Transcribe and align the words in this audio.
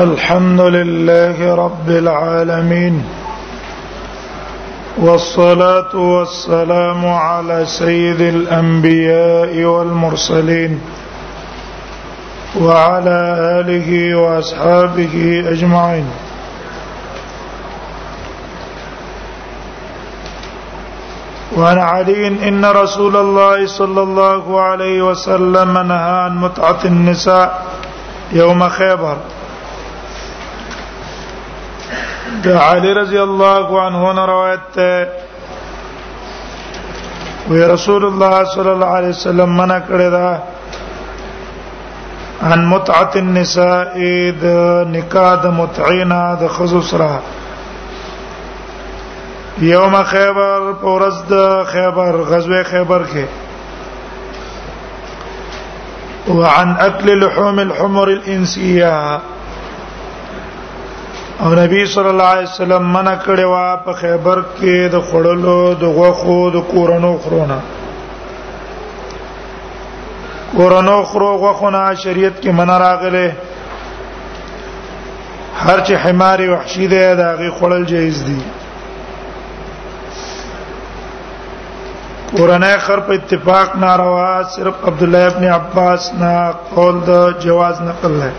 الحمد 0.00 0.60
لله 0.60 1.54
رب 1.54 1.88
العالمين 1.88 3.04
والصلاه 4.98 5.92
والسلام 5.94 7.06
على 7.06 7.64
سيد 7.66 8.20
الانبياء 8.20 9.64
والمرسلين 9.64 10.80
وعلى 12.60 13.18
اله 13.60 13.88
واصحابه 14.20 15.44
اجمعين 15.54 16.04
وعن 21.56 21.78
علي 21.78 22.48
ان 22.48 22.64
رسول 22.64 23.16
الله 23.16 23.66
صلى 23.66 24.00
الله 24.02 24.60
عليه 24.60 25.02
وسلم 25.02 25.78
نهى 25.78 26.10
عن 26.24 26.36
متعه 26.38 26.80
النساء 26.84 27.64
يوم 28.32 28.68
خيبر 28.68 29.16
علي 32.46 32.92
رضی 32.94 33.18
الله 33.18 33.80
عنه 33.80 34.24
روایت 34.26 34.70
ده 34.76 35.08
وی 37.50 37.62
رسول 37.74 38.04
الله 38.04 38.44
صلی 38.54 38.68
الله 38.68 38.86
علیه 38.98 39.08
وسلم 39.10 39.48
منع 39.56 39.78
کړی 39.78 40.10
دا 40.10 40.42
عن 42.42 42.64
متعه 42.66 43.10
النساء 43.20 44.08
د 44.42 44.44
نکاح 44.96 45.34
د 45.44 45.54
متعینا 45.60 46.20
د 46.40 46.48
خزو 46.58 46.82
سره 46.90 47.18
یوم 49.70 49.96
خیبر 50.10 50.72
پورز 50.80 51.22
د 51.30 51.64
خیبر 51.72 52.16
غزوه 52.28 52.62
خیبر 52.74 53.02
کې 53.12 53.24
وعن 56.28 56.76
اكل 56.86 57.08
لحوم 57.24 57.58
الحمر 57.58 58.08
الانسيه 58.18 58.94
او 61.40 61.54
نبی 61.54 61.86
صلی 61.86 62.04
الله 62.08 62.24
علیه 62.34 62.42
وسلم 62.48 62.82
منع 62.92 63.14
کړي 63.24 63.44
وا 63.50 63.76
په 63.84 63.92
خیبر 63.98 64.38
کې 64.58 64.88
د 64.94 65.02
خړلو 65.10 65.58
د 65.82 65.84
غوخو 65.98 66.38
د 66.54 66.56
کورونو 66.72 67.10
خرونه 67.26 67.58
کورونو 70.56 70.96
خرو 71.10 71.30
غوخونه 71.44 71.84
شریعت 72.04 72.34
کې 72.42 72.48
منع 72.62 72.78
راغله 72.84 73.28
هر 75.60 75.84
چې 75.84 75.92
حمار 76.06 76.40
وحشي 76.48 76.86
ده 76.96 77.06
دا 77.22 77.30
غي 77.38 77.50
خړل 77.60 77.82
جایز 77.94 78.18
دي 78.30 78.40
کورنۍ 82.36 82.78
خر 82.88 83.00
په 83.06 83.12
اتفاق 83.20 83.68
ناروا 83.86 84.34
صرف 84.56 84.74
عبد 84.88 85.02
الله 85.02 85.26
ابن 85.32 85.44
عباس 85.60 86.02
نه 86.20 86.34
قول 86.76 86.96
د 87.06 87.08
جواز 87.48 87.76
نقل 87.90 88.10
لري 88.22 88.38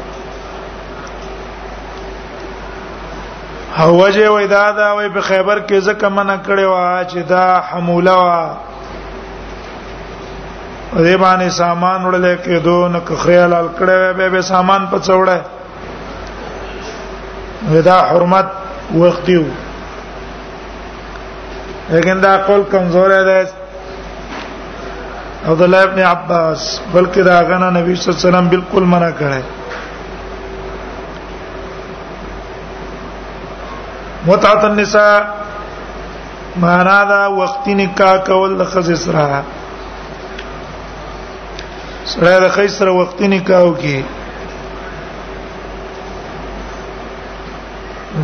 هوجه 3.76 4.30
وای 4.30 4.48
دا 4.48 4.72
دا 4.72 4.94
وای 4.96 5.10
په 5.10 5.22
خیبر 5.22 5.60
کې 5.70 5.74
ځکه 5.74 6.08
منع 6.10 6.36
کړي 6.48 6.64
وا 6.66 7.04
چې 7.12 7.18
دا 7.28 7.62
حموله 7.72 8.14
وا 8.16 8.48
دې 10.94 11.16
باندې 11.16 11.50
سامان 11.58 12.02
وړل 12.06 12.36
کې 12.46 12.64
دوه 12.64 12.90
نک 12.94 13.12
خیال 13.26 13.54
ال 13.54 13.68
کړي 13.80 14.14
به 14.22 14.30
به 14.30 14.42
سامان 14.52 14.88
په 14.94 15.00
څوړه 15.00 15.42
ودا 17.72 17.98
حرمت 18.12 18.46
وختیو 18.96 19.44
لیکن 21.90 22.22
دا 22.24 22.36
قول 22.48 22.64
کمزور 22.72 23.12
دی 23.30 23.40
عبد 25.48 25.62
الله 25.62 25.82
ابن 25.84 26.00
عباس 26.16 26.66
بلکې 26.94 27.18
دا 27.32 27.42
غنا 27.44 27.70
نبی 27.70 27.96
صلی 27.96 28.14
الله 28.14 28.20
علیه 28.20 28.30
وسلم 28.30 28.50
بالکل 28.50 28.84
منع 28.98 29.10
کړي 29.20 29.59
متعت 34.28 34.64
النساء 34.66 35.36
معنا 36.62 37.04
دا 37.12 37.26
وخت 37.40 37.68
نکاح 37.68 38.16
کول 38.28 38.58
د 38.60 38.66
خزې 38.72 38.98
سره 39.04 39.28
سره 42.14 42.32
د 42.46 42.48
خزې 42.56 42.68
سره 42.78 42.92
وخت 42.98 43.20
نکاح 43.34 43.62
وکي 43.68 44.00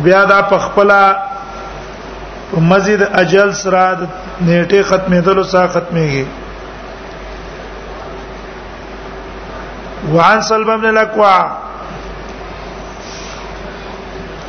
بیا 0.06 0.22
دا 0.30 0.40
پخپلا 0.50 1.02
په 2.50 2.58
مسجد 2.72 3.00
اجل 3.20 3.50
سره 3.60 3.84
د 4.00 4.02
نیټه 4.40 4.82
ختمېدلو 4.82 5.42
سره 5.52 5.66
ختمېږي 5.76 6.24
وعن 10.14 10.38
سلم 10.48 10.70
بن 10.80 10.86
الاكوع 10.88 11.36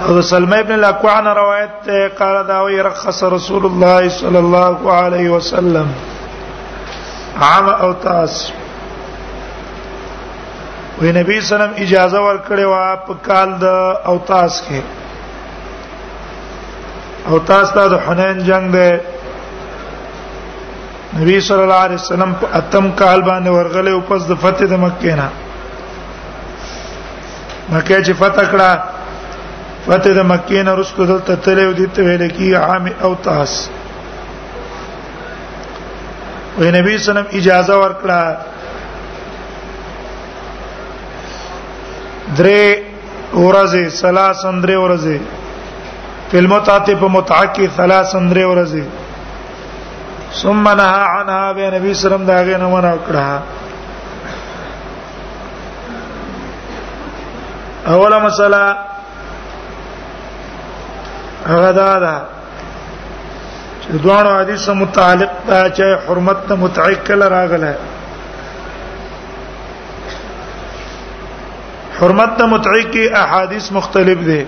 او 0.06 0.14
سلمہ 0.22 0.56
ابن 0.62 0.72
الاکوع 0.74 1.14
روایت 1.36 1.88
قال 2.18 2.36
داوی 2.48 2.76
رخص 2.88 3.20
رسول 3.36 3.64
الله 3.70 4.10
صلی 4.18 4.38
الله 4.40 4.92
علیه 4.96 5.30
وسلم 5.30 5.88
عام 7.46 7.70
او 7.70 7.88
تاس 8.02 8.36
وی 11.02 11.10
نبی 11.16 11.38
سلام 11.48 11.74
اجازه 11.86 12.18
ورکړې 12.18 12.60
و 12.74 12.76
په 13.08 13.14
کال 13.28 13.50
د 13.64 13.66
او 14.12 14.14
تاس 14.28 14.60
کې 14.68 14.82
او 17.30 17.36
تاس 17.52 17.68
د 17.78 17.80
حنین 18.10 18.38
جنگ 18.50 18.66
دی 18.76 18.92
نبی 21.20 21.42
صلی 21.48 21.62
الله 21.64 21.82
علیه 21.88 21.96
وسلم 22.04 22.32
په 22.44 22.46
اتم 22.60 22.86
کال 23.02 23.20
باندې 23.32 23.50
ورغلې 23.50 23.92
او 23.94 24.02
پس 24.12 24.22
د 24.30 24.32
فتح 24.46 24.64
د 24.76 24.78
مکه 24.86 25.14
نه 25.22 25.28
مکه 27.70 27.96
چې 28.04 28.12
فتح 28.22 28.46
کړه 28.54 28.72
وته 29.88 30.12
د 30.16 30.18
مکې 30.32 30.60
نه 30.68 30.72
رسو 30.82 31.04
دلته 31.10 31.34
تلې 31.46 31.64
او 31.68 31.74
دې 31.80 31.88
ته 31.96 32.02
ویل 32.06 32.24
کی 32.38 32.48
عام 32.68 32.86
او 33.06 33.12
تاس 33.28 33.52
وې 36.60 36.70
نبی 36.78 36.92
صلی 36.92 36.92
الله 36.92 36.92
علیه 36.92 36.94
وسلم 37.12 37.30
اجازه 37.40 37.74
ورکړه 37.84 38.20
درې 42.40 42.64
ورځې 43.34 43.84
سلاسن 44.04 44.56
درې 44.66 44.76
ورځې 44.86 45.18
فلمو 46.32 46.60
تاته 46.72 46.94
په 47.06 47.12
متعقی 47.16 47.66
سلاسن 47.78 48.24
درې 48.34 48.46
ورځې 48.52 48.84
ثم 50.42 50.66
نهى 50.70 51.00
عنها 51.20 51.46
به 51.54 51.64
نبی 51.78 51.92
صلی 51.94 51.98
الله 51.98 51.98
علیه 51.98 51.98
وسلم 51.98 52.26
داغه 52.34 52.56
نه 52.66 52.70
منع 52.76 52.94
کړه 53.08 53.28
اوله 57.96 58.20
مسله 58.28 58.62
هغه 61.52 61.72
دا 61.80 61.92
ده 62.06 62.14
چې 63.82 63.90
دوه 64.06 64.22
حدیث 64.40 64.64
متعلق 64.80 65.34
دا 65.50 65.60
چې 65.76 65.86
حرمت 66.08 66.40
ته 66.48 66.54
متعقل 66.64 67.22
راغله 67.36 67.74
حرمت 72.00 72.32
ته 72.40 72.46
متعق 72.54 72.88
کی 72.96 73.04
احادیث 73.26 73.66
مختلف 73.76 74.20
دي 74.32 74.40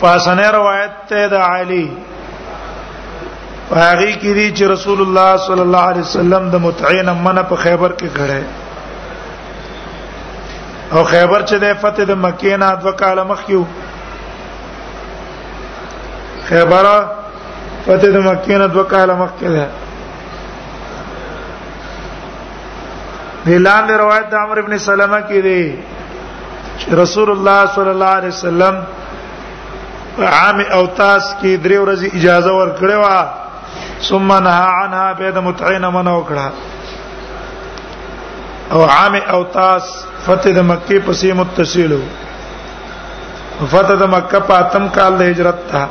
پاسنه 0.00 0.46
روایت 0.56 0.94
ته 1.12 1.28
د 1.34 1.44
علی 1.50 1.86
هغه 3.76 4.12
کې 4.12 4.32
دي 4.38 4.46
چې 4.56 4.62
رسول 4.74 4.98
الله 5.06 5.30
صلی 5.46 5.64
الله 5.68 5.84
علیه 5.92 6.02
وسلم 6.10 6.42
د 6.56 6.64
متعین 6.66 7.10
من 7.28 7.40
په 7.42 7.56
خیبر 7.66 7.92
کې 8.02 8.08
غړې 8.18 8.44
او 10.94 11.02
خیبر 11.04 11.42
چې 11.42 11.54
د 11.58 11.74
فتح 11.82 12.04
د 12.08 12.12
مکې 12.22 12.54
نه 12.62 12.68
د 12.80 12.82
وکاله 12.86 13.22
مخ 13.28 13.40
کیو 13.46 13.62
خیبر 16.48 16.86
فتح 17.86 18.08
د 18.16 18.18
مکې 18.26 18.56
نه 18.62 18.66
د 18.72 18.74
وکاله 18.80 19.14
مخ 19.22 19.30
کې 19.38 19.48
ده 19.58 19.66
دلان 23.46 23.84
روایت 23.92 24.26
د 24.32 24.34
عمرو 24.42 24.60
ابن 24.64 24.72
سلمہ 24.88 25.20
کې 25.28 25.38
دی 25.48 25.62
چې 26.78 26.86
رسول 27.02 27.28
الله 27.36 27.60
صلی 27.78 27.90
الله 27.94 28.12
علیه 28.20 28.28
وسلم 28.36 28.74
عام 30.26 30.58
اوتاس 30.78 31.24
کې 31.40 31.52
درې 31.64 31.78
ورځې 31.84 32.14
اجازه 32.20 32.52
ورکړې 32.58 32.94
و 33.04 33.06
ثم 34.08 34.28
نهى 34.32 34.68
عنها 34.82 35.06
بيد 35.18 35.36
متعين 35.50 35.84
منو 35.98 36.18
کړه 36.30 36.48
او 38.72 38.78
عام 38.96 39.14
اوتاس 39.36 39.86
فتح 40.26 40.50
د 40.56 40.60
مکه 40.70 40.96
پسې 41.06 41.28
متصل 41.40 41.92
وو 41.98 42.06
فتح 43.72 43.94
د 44.02 44.04
مکه 44.14 44.38
په 44.50 44.54
اتم 44.64 44.84
کال 44.96 45.12
د 45.20 45.22
هجرت 45.30 45.58
تا 45.70 45.82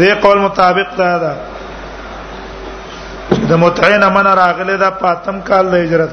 دې 0.00 0.12
قول 0.24 0.38
مطابق 0.46 0.88
دا 0.98 1.10
ده 1.24 1.32
د 3.50 3.52
متعین 3.64 4.02
من 4.16 4.26
راغله 4.40 4.74
د 4.84 4.86
په 5.00 5.06
اتم 5.14 5.36
کال 5.48 5.64
د 5.70 5.74
هجرت 5.84 6.12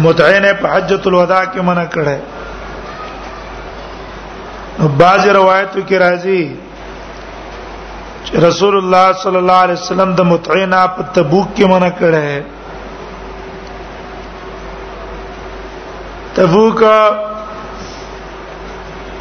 متعین 0.06 0.44
په 0.62 0.69
حجۃ 0.75 1.02
الوداع 1.08 1.43
کې 1.44 1.60
منع 1.69 1.87
کړه 1.96 2.16
بعض 4.81 5.27
روایتو 5.37 5.81
کې 5.89 5.97
راځي 5.99 6.43
رسول 8.47 8.75
الله 8.77 9.07
صلی 9.23 9.37
الله 9.43 9.59
علیه 9.65 9.75
وسلم 9.81 10.11
د 10.21 10.23
متعینا 10.31 10.81
په 10.97 11.03
تبوک 11.19 11.49
کې 11.57 11.65
منع 11.75 11.91
کړه 12.01 12.29
تبوک 16.41 16.81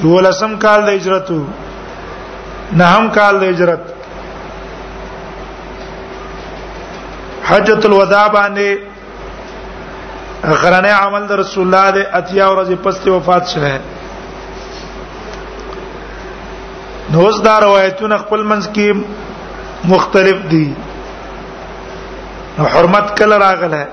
ولسم 0.03 0.53
کال 0.65 0.79
د 0.85 0.89
هجرتو 0.99 1.39
نهم 2.71 3.09
کال 3.19 3.35
د 3.41 3.43
هجرت 3.53 3.81
حجۃ 7.49 7.81
الوداع 7.87 8.27
باندې 8.35 8.69
غرنه 10.61 10.91
عمل 10.99 11.23
د 11.31 11.33
رسول 11.39 11.63
الله 11.67 11.87
د 11.91 11.97
اتیا 12.19 12.45
ورځې 12.53 12.75
پسته 12.85 13.07
وفات 13.13 13.43
شوه 13.55 13.75
نو 17.09 17.21
اوس 17.25 17.41
دا 17.45 17.57
روایتونه 17.61 18.17
خپل 18.17 18.43
منځ 18.43 18.63
کې 18.75 19.05
مختلف 19.93 20.39
دي 20.51 20.65
نو 22.57 22.65
حرمت 22.73 23.17
کله 23.21 23.37
راغله 23.45 23.83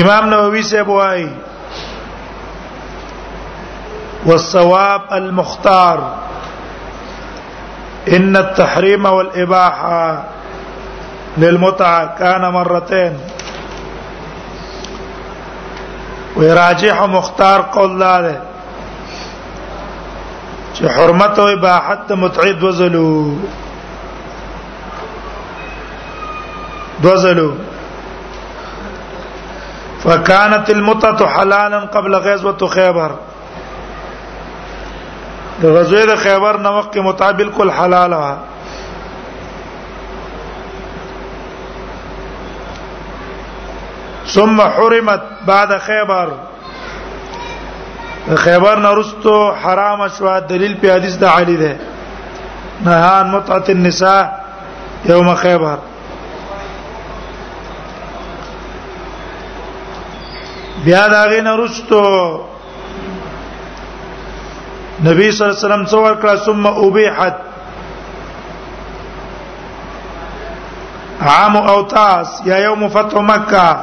امام 0.00 0.28
نووي 0.30 0.62
سے 0.66 0.82
بوای 0.88 1.24
والثواب 4.26 5.02
المختار 5.20 5.98
ان 8.18 8.36
التحريم 8.42 9.04
والاباحه 9.04 10.24
للمتعه 11.44 12.06
كان 12.18 12.50
مرتين 12.58 13.18
وی 16.36 16.48
راجح 16.52 17.00
او 17.00 17.06
مختار 17.14 17.60
قول 17.72 17.98
لاله 17.98 18.36
چې 20.74 20.86
حرمت 20.98 21.38
او 21.38 21.46
اباحت 21.56 22.12
متعد 22.20 22.62
وزلو 22.62 23.08
وزلو 27.04 27.50
فكانت 30.04 30.70
المتعه 30.70 31.26
حلالا 31.34 31.78
قبل 31.96 32.16
غزوه 32.28 32.66
خيبر 32.76 33.14
د 35.62 35.66
غزوه 35.66 36.16
خیبر 36.22 36.56
نو 36.58 36.72
متعب 36.78 36.98
مطابق 37.08 37.60
الحلال 37.60 38.18
ثم 44.34 44.60
حرمت 44.60 45.20
بعد 45.46 45.78
خیبر 45.78 46.28
خیبر 48.36 48.76
نرستو 48.76 49.50
حرام 49.52 50.08
شو 50.08 50.40
دلیل 50.40 50.74
په 50.76 50.94
حدیث 50.94 51.16
د 51.18 51.24
علی 51.24 51.56
ده 51.56 51.80
نهان 52.84 53.26
متعه 53.26 53.64
النساء 53.68 54.28
يوم 55.04 55.34
خیبر 55.34 55.76
بیا 60.84 61.08
دا 61.08 61.24
غین 61.28 61.46
رستو 61.46 62.00
نبی 65.04 65.30
صلی 65.32 65.46
الله 65.46 65.58
علیه 65.58 65.74
وسلم 65.74 65.84
څور 65.86 66.12
کړه 66.22 66.34
ثم 66.44 66.66
ابيحت 66.66 67.34
عام 71.20 71.56
اوتاس 71.56 72.28
یا 72.44 72.56
يوم 72.58 72.88
فتح 72.88 73.18
مکه 73.20 73.76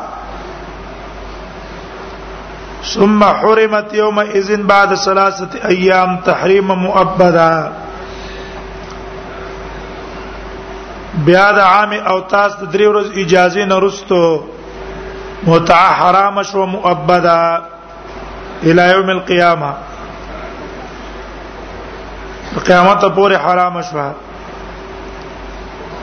ثم 2.83 3.23
حرمت 3.23 3.93
يوم 3.93 4.19
اذن 4.19 4.67
بعد 4.67 4.95
ثلاثه 4.95 5.67
ايام 5.69 6.17
تحريما 6.25 6.75
مؤبدا 6.75 7.69
بیا 11.13 11.51
د 11.51 11.59
عام 11.59 11.93
او 11.93 12.19
تاس 12.19 12.51
د 12.59 12.71
درې 12.71 12.87
ورځې 12.87 13.17
اجازه 13.25 13.65
نه 13.65 13.79
رستو 13.79 14.45
متع 15.47 15.91
حرام 15.99 16.41
شو 16.43 16.65
مؤبدا 16.65 17.61
الى 18.63 18.91
يوم 18.91 19.09
القيامه 19.09 19.73
قیامت 22.67 23.03
پورې 23.15 23.33
حرام 23.45 23.81
شو 23.81 24.11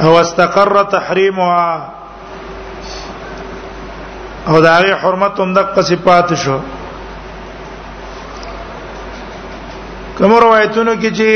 او 0.02 0.18
استقر 0.20 0.82
تحریمها 0.90 1.95
او 4.50 4.56
د 4.64 4.66
هغه 4.76 4.92
حرمت 5.02 5.34
هم 5.40 5.50
د 5.56 5.58
صفات 5.88 6.28
شو 6.42 6.58
کوم 10.18 10.32
روایتونو 10.44 10.92
کې 11.02 11.10
چې 11.18 11.28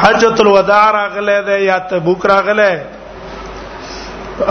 حجۃ 0.00 0.36
الوداع 0.44 0.86
راغله 0.98 1.38
ده 1.48 1.56
یا 1.70 1.76
تبوک 1.92 2.20
راغله 2.32 2.72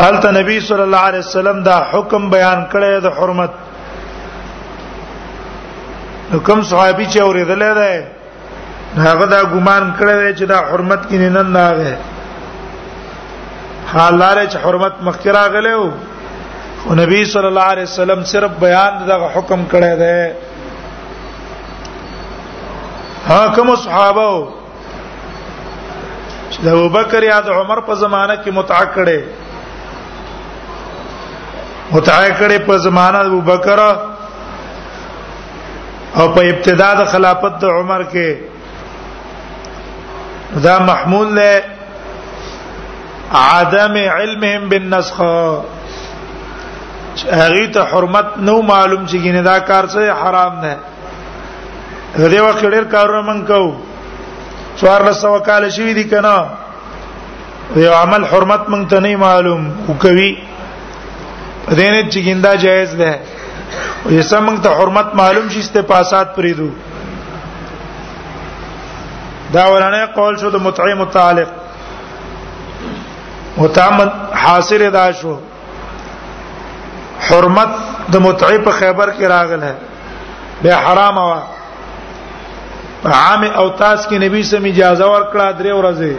آلته 0.07 0.29
نبی 0.39 0.55
صلی 0.71 0.83
الله 0.87 1.03
علیه 1.11 1.23
وسلم 1.27 1.57
دا 1.69 1.77
حکم 1.93 2.21
بیان 2.35 2.59
کړی 2.73 2.91
د 3.07 3.09
حرمت 3.19 3.51
حکم 6.33 6.59
صحابي 6.71 7.05
چې 7.11 7.17
اوریدل 7.27 7.63
ده 7.79 7.91
هغه 9.07 9.25
دا 9.25 9.43
ګمان 9.55 9.83
کړی 9.99 10.33
چې 10.37 10.43
دا 10.53 10.57
حرمت 10.71 11.01
کې 11.09 11.13
نه 11.17 11.25
نه 11.55 11.63
راغله 11.69 11.95
حال 13.93 14.13
لري 14.19 14.45
چې 14.51 14.57
حرمت 14.63 14.95
مخکرا 15.07 15.43
غلو 15.51 15.81
او 16.87 16.91
نبی 16.99 17.19
صلی 17.33 17.47
الله 17.51 17.67
علیه 17.73 17.83
وسلم 17.89 18.19
صرف 18.31 18.51
بیان 18.63 18.93
دغه 19.09 19.27
حکم 19.35 19.59
کړی 19.73 19.93
دی 20.03 20.23
ها 23.27 23.39
کوم 23.55 23.69
صحابه 23.83 24.31
چې 26.51 26.59
د 26.65 26.67
ابوبکر 26.73 27.21
یا 27.29 27.37
د 27.47 27.49
عمر 27.61 27.79
په 27.89 27.93
زمانہ 28.03 28.33
کې 28.43 28.49
متع 28.59 28.81
کړي 28.97 29.21
متع 31.93 32.19
کړي 32.27 32.57
په 32.67 32.75
زمانہ 32.87 33.19
د 33.19 33.19
ابوبکر 33.31 33.79
او 36.19 36.25
په 36.35 36.41
ابتدا 36.51 36.89
د 36.99 37.01
خلافت 37.15 37.53
د 37.65 37.67
عمر 37.79 38.01
کې 38.13 38.29
دا 40.67 40.75
محمول 40.91 41.27
له 41.39 41.51
عدم 43.35 43.95
علمهم 44.17 44.69
بالنسخ 44.69 45.21
هغه 47.31 47.65
ته 47.73 47.83
حرمت 47.91 48.27
نو 48.37 48.61
معلوم 48.61 49.05
چې 49.05 49.17
ګینه 49.21 49.41
دا 49.41 49.59
کار 49.59 49.87
څه 49.87 50.13
حرام 50.13 50.59
نه 50.61 50.75
غړي 52.17 52.39
وخت 52.39 52.63
ډېر 52.65 52.83
کارونه 52.91 53.21
من 53.27 53.45
کو 53.45 53.75
څوار 54.79 55.03
لس 55.03 55.25
وکاله 55.25 55.69
شي 55.69 55.93
دي 55.93 56.03
کنه 56.03 56.45
یو 57.75 57.93
عمل 57.93 58.23
حرمت 58.25 58.69
من 58.69 58.85
ته 58.87 58.99
نه 58.99 59.15
معلوم 59.15 59.63
وکوي 59.89 60.31
دینه 61.75 62.09
چې 62.11 62.19
ګیندا 62.19 62.55
جایز 62.55 62.95
ده 62.95 63.19
یسه 64.09 64.39
موږ 64.39 64.59
ته 64.63 64.69
حرمت 64.69 65.15
معلوم 65.15 65.49
شي 65.49 65.59
استفاسات 65.59 66.35
پریدو 66.35 66.69
دا 69.53 69.67
ورانه 69.71 70.05
قول 70.15 70.37
شو 70.39 70.49
د 70.49 70.55
متعی 70.63 70.93
متعلق 70.93 71.47
متامن 73.57 74.09
حاصل 74.43 74.81
دا 74.97 75.09
شو 75.21 75.35
حرمت 77.27 77.69
د 78.11 78.15
متعب 78.25 78.63
په 78.65 78.71
خیبر 78.79 79.09
کې 79.17 79.23
راغله 79.33 79.71
به 80.61 80.75
حرام 80.85 81.17
وا 81.17 81.39
عام 83.21 83.43
او 83.61 83.69
تاس 83.69 84.07
کې 84.07 84.17
نبی 84.25 84.43
سم 84.51 84.65
اجازه 84.71 85.05
ورکړه 85.13 85.47
درې 85.59 85.73
ورځې 85.79 86.13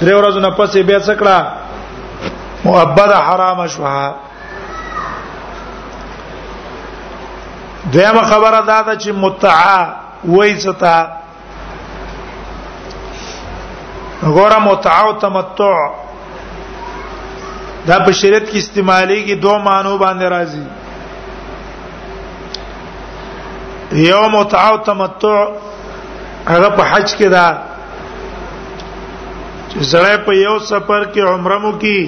درې 0.00 0.14
ورځې 0.18 0.40
نه 0.46 0.50
پسې 0.56 0.78
به 0.78 1.00
څکړه 1.08 2.64
مؤبد 2.64 3.12
حرام 3.28 3.66
شوها 3.66 4.14
دیمه 7.94 8.22
خبره 8.30 8.60
دا 8.60 8.82
ده 8.82 8.94
چې 9.00 9.10
متعا 9.10 9.94
وایي 10.34 10.60
ستا 10.66 10.96
غوړه 14.22 14.58
متعا 14.66 15.00
او 15.06 15.12
تمتع 15.24 15.74
دا 17.88 17.96
په 18.06 18.12
شریعت 18.20 18.44
کې 18.50 18.58
استعماليږي 18.62 19.36
دوه 19.44 19.56
معنی 19.66 19.94
باندې 20.04 20.26
راځي 20.34 20.62
یو 24.08 24.22
متع 24.34 24.62
او 24.70 24.76
تمتع 24.88 25.38
هغه 26.52 26.68
په 26.78 26.82
حج 26.90 27.08
کې 27.18 27.28
دا 27.36 27.48
چې 29.70 29.78
زړه 29.92 30.14
په 30.26 30.32
یو 30.46 30.56
سفر 30.72 31.00
کې 31.12 31.20
عمره 31.32 31.58
مو 31.62 31.72
کې 31.84 31.98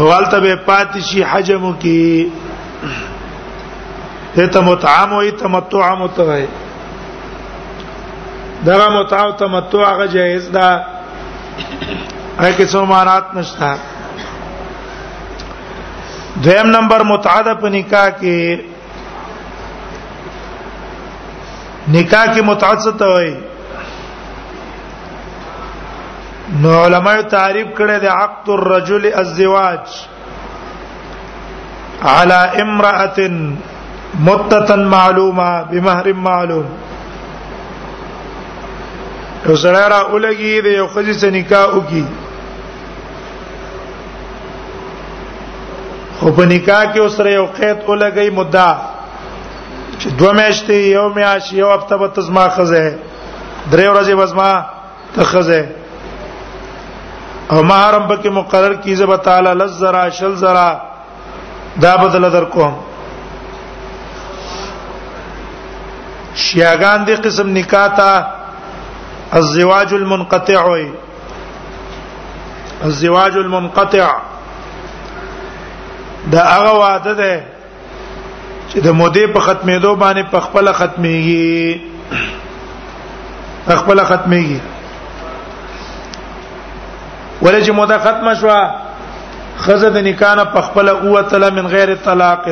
اول 0.00 0.22
ته 0.32 0.38
به 0.46 0.54
پاتې 0.68 1.00
شي 1.10 1.20
حج 1.30 1.48
مو 1.62 1.72
کې 1.84 2.04
ته 4.34 4.44
تمتع 4.56 4.98
مو 5.12 5.18
ای 5.20 5.30
تمتع 5.44 5.90
مو 6.02 6.08
ته 6.18 6.24
دغه 8.68 8.86
متع 8.96 9.18
او 9.24 9.30
تمتع 9.44 9.80
هغه 9.92 10.06
جایز 10.16 10.44
ده 10.58 10.68
هغه 12.38 12.52
کې 12.56 12.66
څو 12.72 12.80
معنات 12.92 13.26
نشته 13.38 13.70
دویم 16.38 16.68
نمبر 16.76 17.00
متعاده 17.06 17.54
په 17.62 17.68
نکاح 17.74 18.08
کې 18.10 18.60
نکاح 21.94 22.26
کې 22.34 22.42
متعصد 22.48 23.02
وي 23.02 23.32
نو 26.64 26.76
علماء 26.84 27.16
تعریف 27.34 27.66
کړي 27.80 27.98
د 27.98 28.04
عقد 28.12 28.48
الرجل 28.58 29.10
الزواج 29.24 29.98
على 32.04 32.40
امرأة 32.60 33.18
مدة 34.20 34.76
معلومة 34.96 35.50
بمهر 35.74 36.12
معلوم 36.12 36.66
یو 39.46 39.54
سره 39.60 39.86
را 39.90 40.00
ولګي 40.12 40.60
د 40.60 40.66
یو 40.66 40.88
خځې 40.94 41.12
سره 41.12 41.30
نکاح 41.42 41.74
وکي 41.76 42.04
او 46.22 46.28
په 46.36 46.44
نکاح 46.54 46.82
کې 46.92 47.00
اوسره 47.00 47.30
یو 47.34 47.46
قید 47.58 47.78
ولګي 47.88 48.30
مدعا 48.38 48.70
چې 50.00 50.08
دوه 50.18 50.32
میاشتې 50.38 50.72
یو 50.96 51.06
میاش 51.16 51.44
یو 51.60 51.70
هفته 51.74 51.96
به 52.00 52.08
تزما 52.16 52.46
خزه 52.56 52.82
درې 53.72 53.88
ورځې 53.92 54.12
وزما 54.22 54.50
ته 55.14 55.24
خزه 55.30 55.62
او 57.52 57.58
محرم 57.70 58.04
پکې 58.10 58.28
مقرر 58.38 58.74
کیږي 58.82 59.06
به 59.10 59.16
تعالی 59.28 59.52
لزرا 59.60 60.04
شل 60.20 60.34
زرا 60.44 60.68
دا 61.82 61.96
بدل 62.02 62.30
در 62.34 62.44
کوم 62.56 62.74
شیاغان 66.42 67.04
دي 67.06 67.14
قسم 67.28 67.56
نکاح 67.60 67.86
ته 67.88 68.26
الزواج 69.38 69.90
المنقطع 70.00 70.62
وي 70.68 70.88
الزواج 72.88 73.34
المنقطع 73.36 74.08
دا 76.26 76.42
هغه 76.44 76.78
وعده 76.78 77.12
ده 77.12 77.40
چې 78.72 78.76
د 78.86 78.88
مودې 78.92 79.26
په 79.34 79.40
ختمېدو 79.46 79.96
باندې 80.02 80.22
په 80.32 80.38
خپل 80.40 80.72
ختمېږي 80.72 81.58
خپل 83.68 84.00
ختمېږي 84.10 84.60
ولې 87.42 87.60
چې 87.66 87.70
موده 87.80 87.96
ختمه 88.06 88.32
شوه 88.34 88.60
خزه 89.66 89.88
د 89.90 89.98
نکاح 90.06 90.32
نه 90.34 90.44
په 90.54 90.60
خپل 90.66 90.86
اوتله 90.88 91.48
من 91.50 91.66
غیر 91.74 91.90
طلاق 92.04 92.44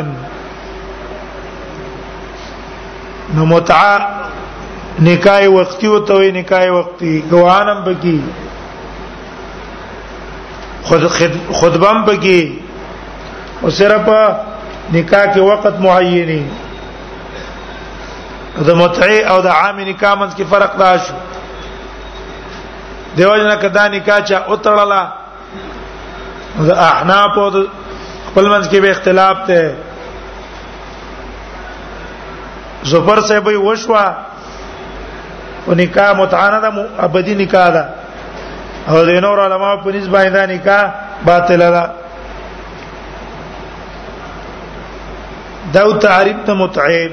نو 3.37 3.43
متعه 3.53 3.97
نکاح 5.09 5.41
وقتی 5.57 5.87
او 5.87 5.99
توي 6.11 6.31
نکاح 6.39 6.65
وقتی 6.77 7.13
ګوانم 7.33 7.79
بکی 7.89 8.19
خود 10.83 11.03
خطبم 11.61 11.97
بکی 12.05 12.43
او 13.63 13.71
صرف 13.79 14.09
نکاح 14.95 15.25
کې 15.35 15.39
وخت 15.51 15.75
معینی 15.81 16.43
د 18.67 18.69
متعه 18.81 19.19
او 19.31 19.39
د 19.47 19.49
عام 19.61 19.77
نکاح 19.91 20.15
منځ 20.21 20.33
کې 20.37 20.45
فرق 20.53 20.73
دا 20.79 20.93
شو 21.03 21.15
دیوژن 23.17 23.51
کدا 23.63 23.83
نکاح 23.97 24.19
چا 24.29 24.39
اترلا 24.53 25.03
د 26.69 26.71
احناف 26.91 27.35
او 27.41 27.47
خپل 28.29 28.45
منځ 28.53 28.65
کې 28.71 28.77
به 28.83 28.91
اختلاف 28.93 29.37
ته 29.49 29.63
زفر 32.91 33.19
سے 33.29 33.37
به 33.47 33.57
وشوا 33.67 34.07
او 35.67 35.71
نکاح 35.83 36.11
متعانه 36.21 36.59
ده 36.65 36.71
ابدی 37.07 37.35
نکاح 37.45 37.67
ده 37.77 37.85
او 38.89 38.97
د 39.09 39.11
نور 39.25 39.37
علماء 39.47 39.75
په 39.85 39.89
نسبت 39.95 40.15
باندې 40.27 40.51
نکاح 40.55 40.85
باطل 41.27 41.61
ده 41.77 41.85
دا 45.75 45.83
تعریف 46.03 46.37
ته 46.47 46.53
متعب 46.53 47.13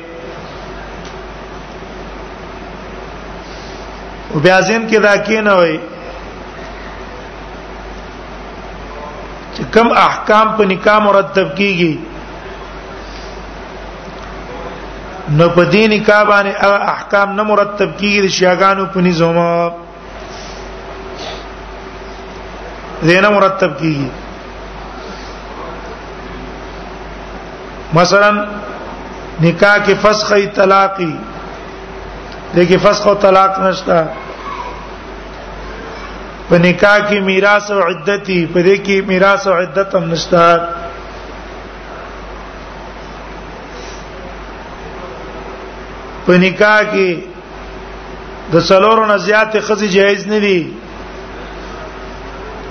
او 4.33 4.39
بیا 4.43 4.59
ځین 4.67 4.87
کې 4.89 4.99
دا 4.99 5.13
کې 5.25 5.39
نه 5.47 5.53
وای 5.59 5.77
چې 9.55 9.61
کوم 9.73 9.87
احکام 10.05 10.47
په 10.57 10.63
نکاح 10.73 10.99
مرتب 11.07 11.55
کیږي 11.61 11.93
نو 15.37 15.49
په 15.55 15.65
دین 15.75 15.89
نکاح 15.97 16.23
باندې 16.33 16.91
احکام 16.95 17.29
نه 17.39 17.43
مرتب 17.53 17.97
کیږي 17.97 18.21
د 18.21 18.27
شیاګانو 18.27 18.85
په 18.93 19.01
نظام 19.01 19.71
زینا 23.07 23.29
مرتب 23.29 23.77
کیږي 23.79 24.11
مثلا 27.93 28.29
نکاح 29.41 29.77
کې 29.85 29.93
فسخ 30.01 30.31
ای 30.33 30.45
طلاقی 30.55 31.11
دغه 32.55 32.77
فسخ 32.81 33.07
او 33.07 33.15
طلاق 33.21 33.59
نشته 33.59 34.03
په 36.49 36.57
نکاح 36.63 36.97
کې 37.09 37.19
میراث 37.23 37.71
او 37.71 37.79
عدتی 37.87 38.45
په 38.53 38.61
دې 38.63 38.85
کې 38.85 39.05
میراث 39.07 39.47
او 39.47 39.53
عدت 39.53 39.95
هم 39.95 40.03
نشته 40.11 40.59
په 46.25 46.37
نکاح 46.45 46.79
کې 46.81 47.19
د 48.53 48.63
څلورو 48.67 49.05
نه 49.05 49.17
زیات 49.27 49.57
خزي 49.67 49.87
جایز 49.97 50.27
نه 50.27 50.39
دي 50.47 50.73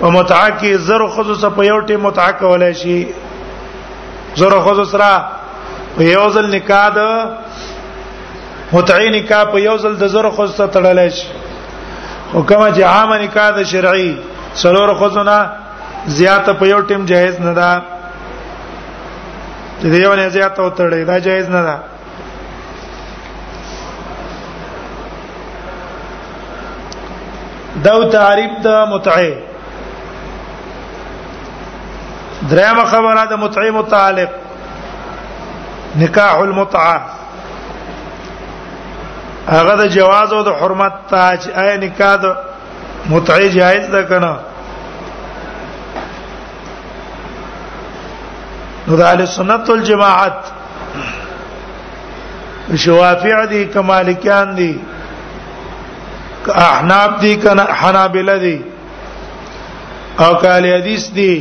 او 0.00 0.10
متعه 0.10 0.50
کې 0.58 0.76
زر 0.76 1.08
خزو 1.16 1.34
څخه 1.34 1.50
په 1.58 1.64
یو 1.64 1.80
ټیم 1.86 2.00
متعه 2.00 2.32
کولای 2.40 2.74
شي 2.84 2.98
زره 4.36 4.60
خو 4.64 4.72
سره 4.92 5.10
یو 6.14 6.26
ځل 6.34 6.46
نکاح 6.56 6.86
د 6.96 7.00
متعین 8.74 9.12
نکاح 9.18 9.42
په 9.52 9.58
یو 9.68 9.76
ځل 9.82 9.92
د 10.02 10.04
زره 10.14 10.30
خو 10.36 10.42
سره 10.46 10.66
تړلای 10.74 11.10
شي 11.16 11.26
او 12.34 12.40
کما 12.48 12.68
چې 12.76 12.80
عام 12.92 13.10
نکاح 13.24 13.48
د 13.58 13.60
شرعي 13.72 14.10
سلور 14.62 14.90
خو 15.00 15.08
نه 15.30 15.38
زیاته 16.18 16.50
په 16.60 16.64
یو 16.72 16.80
ټیم 16.88 17.00
جایز 17.12 17.34
نه 17.46 17.52
ده 17.58 17.70
چې 19.80 19.86
دیو 19.92 20.14
نه 20.18 20.26
زیاته 20.36 20.60
وتړي 20.62 21.02
دا 21.10 21.16
جایز 21.26 21.46
نه 21.54 21.60
ده 21.68 21.76
دا 27.84 27.92
تعریف 28.18 28.50
د 28.64 28.68
متعه 28.92 29.43
درېمه 32.50 32.84
خبره 32.84 33.24
د 33.26 33.32
متعه 33.34 33.70
متعلق 33.70 34.28
نکاح 36.00 36.34
المتعه 36.38 37.00
هغه 39.48 39.74
د 39.82 39.84
جواز 39.96 40.32
او 40.32 40.42
د 40.48 40.50
حرمت 40.60 40.94
تاج 41.10 41.40
اي 41.62 41.70
نکاح 41.84 42.14
د 42.24 42.26
متعه 43.10 43.48
جائز 43.58 43.84
ده 43.94 44.02
کنه 44.10 44.32
نو 48.88 48.92
د 49.00 49.02
اهل 49.10 49.20
سنت 49.36 49.64
والجماعت 49.70 50.38
شوافع 52.84 53.38
دي 53.52 53.62
کمالکیان 53.74 54.48
دي 54.58 54.72
احناف 56.70 57.10
دي 57.22 57.32
کنه 57.42 57.64
حنابلہ 57.80 58.36
دي 58.44 58.56
او 60.24 60.30
کالی 60.42 60.70
حدیث 60.78 61.04
دي 61.18 61.34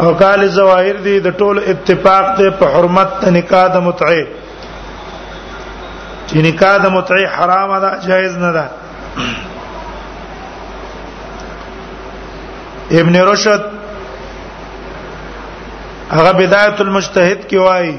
او 0.00 0.08
قال 0.18 0.40
زواهر 0.54 0.96
دي 1.04 1.12
د 1.26 1.32
ټول 1.40 1.56
اتفاق 1.70 2.26
ته 2.40 2.46
په 2.58 2.66
حرمت 2.74 3.12
نکاح 3.36 3.64
د 3.76 3.82
متعه 3.86 4.24
چې 6.28 6.36
نکاح 6.46 6.74
د 6.84 6.86
متعه 6.96 7.26
حرام 7.38 7.72
ده 7.86 7.90
جایز 8.06 8.34
نه 8.44 8.50
ده 8.58 8.64
ابن 13.00 13.14
رشد 13.30 13.64
هغه 16.16 16.32
بدايه 16.38 16.80
المجتهد 16.80 17.40
کې 17.48 17.56
وایي 17.66 17.98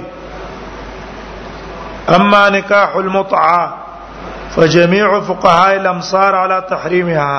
اما 2.19 2.43
نکاح 2.57 2.89
المتعه 3.05 3.63
فجميع 4.57 5.07
فقهاء 5.19 5.73
الامصار 5.83 6.31
على 6.41 6.57
تحريمها 6.73 7.31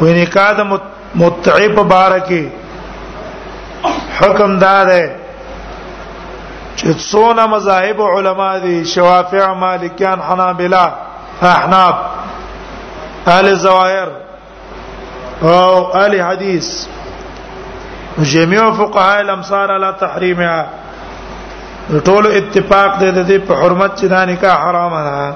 ونکاح 0.00 0.50
د 0.58 0.60
متعب 1.14 1.74
بارکی 1.88 2.48
حکم 4.20 4.58
دار 4.58 4.86
ہے 4.92 5.16
چې 6.80 7.00
څونه 7.04 7.42
مذاهب 7.46 8.00
علما 8.10 8.52
دي 8.62 8.76
شوافع 8.92 9.48
مالکیان 9.64 10.20
حنابلہ 10.28 10.84
احناف 11.48 11.98
اهل 13.26 13.56
زواهر 13.56 14.08
او 15.50 15.76
اهل 15.82 16.16
حدیث 16.22 16.70
جميع 18.32 18.62
فقهاء 18.80 19.20
الامصار 19.24 19.72
على 19.72 19.96
تحريمها 20.00 20.68
ټول 22.04 22.26
اتفاق 22.42 22.98
دي 22.98 23.12
د 23.12 23.26
دې 23.28 23.48
په 23.50 23.60
حرمت 23.62 23.98
چې 23.98 24.04
دا 24.16 24.24
نکاح 24.32 24.60
حرام 24.66 24.94
نه 24.94 25.34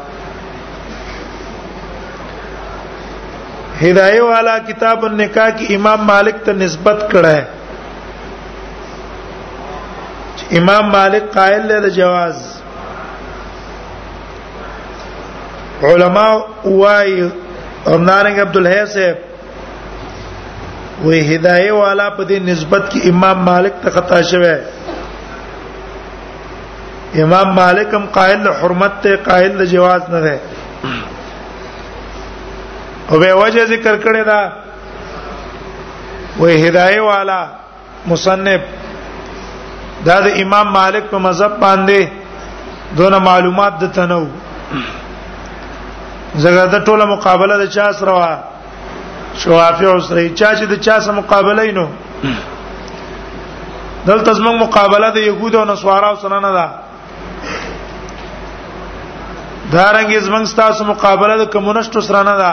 ہدایہ 3.82 4.20
والا 4.22 4.56
کتاب 4.66 5.04
النکاح 5.04 5.48
کی 5.56 5.66
امام 5.74 6.06
مالک 6.06 6.34
ته 6.44 6.52
نسبت 6.64 6.98
کړه 7.12 7.32
ہے 7.38 7.44
امام 10.60 10.84
مالک 10.92 11.24
قائل 11.34 11.62
له 11.72 11.88
جواز 11.96 12.36
علماء 15.88 16.32
وای 16.64 17.10
اور 17.88 17.96
نارنګ 18.08 18.38
عبد 18.44 18.56
الحی 18.56 18.84
صاحب 18.94 19.16
وی 21.06 21.18
ہدایہ 21.34 21.72
والا 21.80 22.06
په 22.16 22.22
دې 22.28 22.36
نسبت 22.52 22.82
کی 22.92 23.00
امام 23.10 23.38
مالک 23.50 23.72
ته 23.82 23.88
خطا 23.98 24.20
شوه 24.30 24.56
امام 27.26 27.48
مالک 27.60 27.88
هم 28.00 28.04
قائل 28.18 28.38
حرمت 28.62 28.94
ته 29.02 29.10
قائل 29.30 29.52
جواز 29.74 30.02
نه 30.14 30.20
ده 30.28 30.36
او 33.10 33.18
به 33.18 33.32
وجه 33.42 33.64
ذکر 33.72 33.94
کړی 34.04 34.22
دا 34.30 34.40
وې 36.40 36.54
هدايه 36.64 37.00
والا 37.10 37.40
مصنف 38.10 38.60
دا 40.06 40.16
د 40.26 40.28
امام 40.42 40.66
مالک 40.78 41.04
په 41.12 41.18
مذهب 41.26 41.52
باندې 41.64 42.00
دونه 42.96 43.18
معلومات 43.28 43.72
د 43.82 43.84
تنو 43.96 44.24
زګر 46.42 46.64
د 46.74 46.76
ټوله 46.86 47.04
مقابله 47.14 47.54
د 47.58 47.64
چا 47.76 47.86
سره 47.98 48.12
وا 48.18 48.32
شوافی 49.40 49.84
او 49.86 50.00
سره 50.08 50.28
چا 50.40 50.48
چې 50.58 50.64
د 50.72 50.74
چا 50.86 50.94
سره 51.04 51.12
مقابله 51.22 51.62
نو 51.78 51.86
دلته 54.08 54.30
زموږ 54.38 54.56
مقابله 54.64 55.08
د 55.10 55.16
يهودو 55.28 55.56
او 55.58 55.64
نصارا 55.72 56.06
او 56.10 56.16
سره 56.24 56.38
نه 56.46 56.50
ده 56.58 56.66
دا 59.72 59.86
رنګ 59.96 60.08
زمنګ 60.26 60.44
تاسو 60.62 60.80
مقابله 60.92 61.34
د 61.38 61.44
کمونستو 61.54 62.00
سره 62.08 62.22
نه 62.30 62.36
ده 62.42 62.52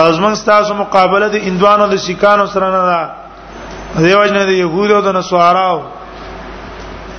ازمن 0.00 0.34
تاسو 0.46 0.74
مقابله 0.74 1.26
د 1.34 1.36
اندوانو 1.48 1.86
د 1.92 1.96
شکانو 2.06 2.44
سره 2.52 2.68
نه 2.76 2.82
ده 2.90 3.00
دیو 4.08 4.24
جن 4.28 4.38
د 4.50 4.52
يهودو 4.62 4.98
د 5.06 5.08
نصاراو 5.18 5.78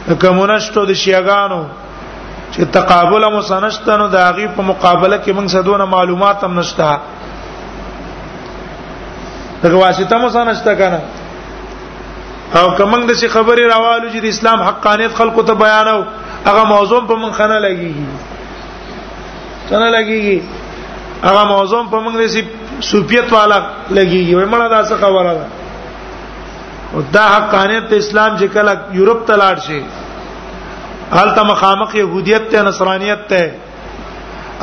د 0.07 0.11
کمونستو 0.23 0.85
د 0.91 0.93
شیعاګانو 1.01 1.59
چې 2.53 2.61
تقابل 2.77 3.23
مو 3.33 3.41
سنشتنو 3.49 4.07
د 4.13 4.23
هغه 4.27 4.47
په 4.55 4.61
مقابله 4.69 5.17
کې 5.23 5.31
موږ 5.31 5.47
سدونه 5.55 5.85
معلومات 5.91 6.37
هم 6.43 6.59
نشته 6.59 6.99
دغه 9.63 9.75
واسطه 9.85 10.17
مو 10.25 10.29
سنشته 10.37 10.75
کنه 10.81 10.99
او 12.59 12.75
کومنګ 12.77 13.03
د 13.09 13.13
شي 13.19 13.27
خبرې 13.27 13.65
راوالو 13.73 14.09
چې 14.13 14.19
د 14.21 14.25
اسلام 14.31 14.61
حقانیت 14.69 15.13
خلکو 15.21 15.43
ته 15.51 15.53
بیانو 15.61 15.95
هغه 16.49 16.63
موضوع 16.73 16.99
په 17.13 17.21
موږ 17.21 17.31
خنه 17.31 17.59
لګيږي 17.67 18.09
څنګه 19.69 19.87
لګيږي 19.99 20.37
هغه 21.29 21.41
موضوع 21.55 21.83
په 21.95 21.99
موږ 22.05 22.17
د 22.23 22.27
شي 22.35 22.41
صوفیت 22.91 23.33
والا 23.33 23.57
لګيږي 23.95 24.35
وای 24.35 24.45
مړه 24.53 24.67
دا 24.73 24.79
څه 24.89 24.95
خبره 25.01 25.33
ده 25.39 25.45
او 26.93 27.01
دا 27.15 27.25
حقانیت 27.35 27.93
اسلام 27.97 28.37
چې 28.37 28.45
کله 28.53 28.73
یورپ 28.99 29.25
ته 29.27 29.35
لاړ 29.43 29.55
شي 29.67 29.79
هلته 31.19 31.43
مخامخ 31.51 31.95
يهوديت 32.01 32.49
ته 32.55 32.61
نصرانيت 32.69 33.27
ته 33.27 33.53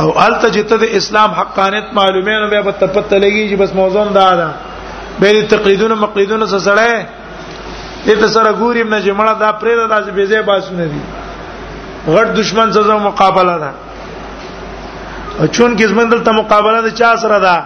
او 0.02 0.08
هلته 0.18 0.50
چې 0.50 0.60
ته 0.72 0.76
د 0.84 0.98
اسلام 1.00 1.30
حقانیت 1.40 1.94
معلومه 2.00 2.36
نو 2.44 2.50
بیا 2.52 2.62
په 2.68 2.86
پته 2.98 3.18
لګي 3.18 3.50
چې 3.50 3.56
بس 3.64 3.74
موضوع 3.80 4.04
دا 4.18 4.28
ده 4.42 4.48
به 5.20 5.42
دې 5.42 5.50
تقلیدونه 5.56 5.94
مقلیدونه 6.04 6.46
سره 6.52 6.58
سره 6.58 7.06
دې 8.06 8.14
ته 8.24 8.28
سره 8.28 8.52
ګوریم 8.52 8.88
نه 8.94 9.02
چې 9.02 9.10
مړه 9.18 9.34
دا 9.44 9.50
پرې 9.60 9.90
دا 9.90 10.02
چې 10.02 10.14
بيځه 10.14 10.40
باسونه 10.46 10.84
دي 10.84 11.00
غټ 12.14 12.26
دشمن 12.42 12.72
سره 12.78 12.98
مقابله 13.10 13.58
ده 13.58 13.70
او 15.40 15.46
چون 15.56 15.76
کې 15.78 15.88
زمندل 15.92 16.24
ته 16.28 16.32
مقابله 16.44 16.80
د 16.86 16.94
چا 17.02 17.10
سره 17.26 17.38
ده 17.48 17.58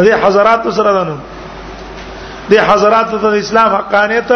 دې 0.00 0.12
حضرات 0.24 0.62
سره 0.76 0.92
دنو 0.92 1.16
دې 2.50 2.58
حضرات 2.68 3.10
ته 3.10 3.16
د 3.30 3.32
اسلام 3.40 3.70
حقانیت 3.74 4.30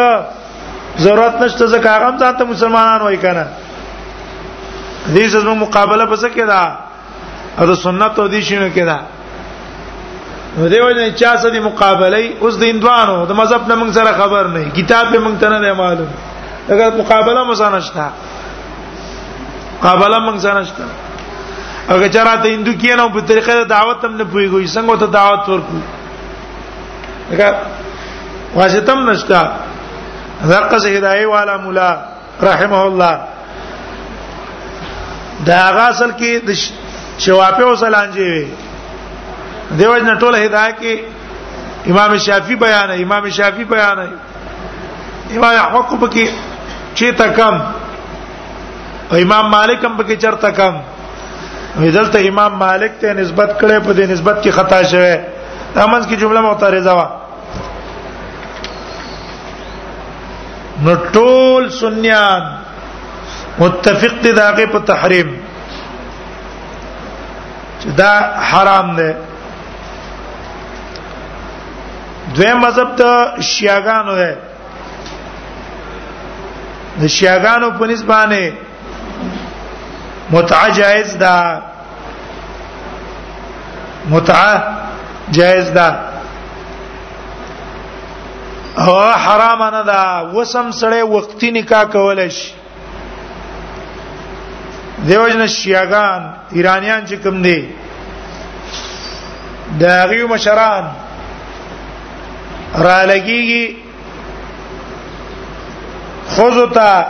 ضرورت 1.05 1.35
نشته 1.41 1.63
ځکه 1.73 1.89
هغه 1.95 2.09
ځان 2.23 2.33
ته 2.41 2.45
مسلمانان 2.53 2.99
وای 3.01 3.17
کنه 3.25 3.45
دې 5.13 5.25
زمو 5.35 5.53
مقابله 5.65 6.03
پس 6.13 6.21
کې 6.25 6.45
دا 6.53 6.63
او 7.57 7.63
سنت 7.85 8.13
او 8.19 8.25
دې 8.33 8.41
شنو 8.49 8.69
کې 8.75 8.83
دا 8.91 8.99
دې 10.57 10.79
وجه 10.85 11.03
چا 11.21 11.31
سره 11.43 11.59
مقابله 11.69 12.19
اوس 12.41 12.55
د 12.61 12.63
اندوانو 12.69 13.17
د 13.25 13.31
مذهب 13.41 13.61
نه 13.69 13.75
موږ 13.75 13.89
سره 13.97 14.11
خبر 14.21 14.43
نه 14.55 14.63
کتاب 14.79 15.05
به 15.11 15.19
موږ 15.25 15.35
ته 15.41 15.47
نه 15.49 15.57
معلوم 15.81 16.11
اگر 16.69 16.87
مقابله 17.01 17.41
مزانشتا 17.51 18.05
مقابله 19.79 20.19
موږ 20.27 20.37
سره 20.47 20.57
نشته 20.61 20.83
هغه 21.89 22.09
چرته 22.09 22.47
هندو 22.53 22.71
کینو 22.81 23.09
په 23.15 23.21
طریقه 23.31 23.53
د 23.59 23.63
دعوت 23.75 23.99
هم 24.05 24.13
نه 24.19 24.25
پويږي 24.31 24.67
څنګه 24.75 24.95
ته 25.01 25.07
دعوت 25.19 25.43
ورکو 25.49 25.75
دا 27.39 27.49
واسطم 28.55 28.99
نشتا 29.09 29.41
زرقه 30.51 30.77
هدايه 30.95 31.25
والا 31.33 31.55
مولا 31.63 31.89
رحمه 32.49 32.81
الله 32.87 33.13
دا 35.49 35.61
غاصل 35.77 36.11
کې 36.19 36.31
د 36.47 36.49
شوافه 37.23 37.63
او 37.69 37.75
سلانجي 37.83 38.25
وي 38.31 38.45
دیوژن 39.79 40.05
نه 40.07 40.19
ټول 40.19 40.35
هدايه 40.45 40.75
کې 40.79 40.93
امام 41.91 42.17
شافعي 42.27 42.55
بیان 42.65 42.89
امام 43.03 43.29
شافعي 43.39 43.65
بیان 43.73 43.99
امام 45.35 45.55
حق 45.75 45.99
په 46.01 46.07
کې 46.13 46.27
چې 46.97 47.05
تکم 47.21 47.55
او 49.11 49.15
امام 49.25 49.45
مالک 49.57 49.83
هم 49.85 49.97
په 49.97 50.03
کې 50.07 50.15
چرته 50.25 50.51
کم 50.61 50.73
ودلته 51.81 52.17
امام 52.27 52.53
مالک 52.63 52.91
ته 53.01 53.07
نسبت 53.21 53.49
کړي 53.61 53.77
په 53.85 53.91
دې 53.97 54.03
نسبت 54.13 54.37
کې 54.43 54.49
خطا 54.57 54.79
شوه 54.91 55.15
امنس 55.83 56.03
کی 56.11 56.15
جمله 56.23 56.39
معترضه 56.47 56.93
وا 56.99 57.07
نو 60.85 60.93
ټول 61.17 61.63
سنیان 61.81 62.41
متفق 63.59 64.13
دي 64.25 64.31
داغه 64.39 64.65
په 64.73 64.79
تحریم 64.89 65.29
چې 67.79 67.87
دا 68.01 68.11
حرام 68.49 68.87
دی 68.99 69.11
دوی 72.35 72.53
مذهب 72.53 72.95
ته 73.01 73.11
شیعاګانو 73.41 74.15
دی 74.21 74.33
د 76.99 77.07
شیعاګانو 77.07 77.77
په 77.79 77.85
نسبت 77.91 78.07
باندې 78.15 78.45
متعه 80.31 80.71
جائز 80.71 81.17
ده 81.17 81.61
متعه 84.09 84.63
جائز 85.31 85.69
ده 85.73 85.95
او 88.77 88.99
حرام 89.01 89.63
نه 89.63 89.83
ده 89.83 90.37
وسم 90.37 90.71
سره 90.71 91.03
وقتی 91.03 91.51
نکاح 91.51 91.83
کول 91.83 92.29
شي 92.29 92.53
دیوژن 95.07 95.47
شیاغان 95.47 96.21
ایرانیان 96.51 97.05
چې 97.07 97.13
کوم 97.23 97.41
دي 97.41 97.69
د 99.79 99.83
هغه 99.83 100.25
مشران 100.27 100.83
را 102.77 103.05
لګيږي 103.07 103.71
خذو 106.29 106.67
ته 106.67 107.05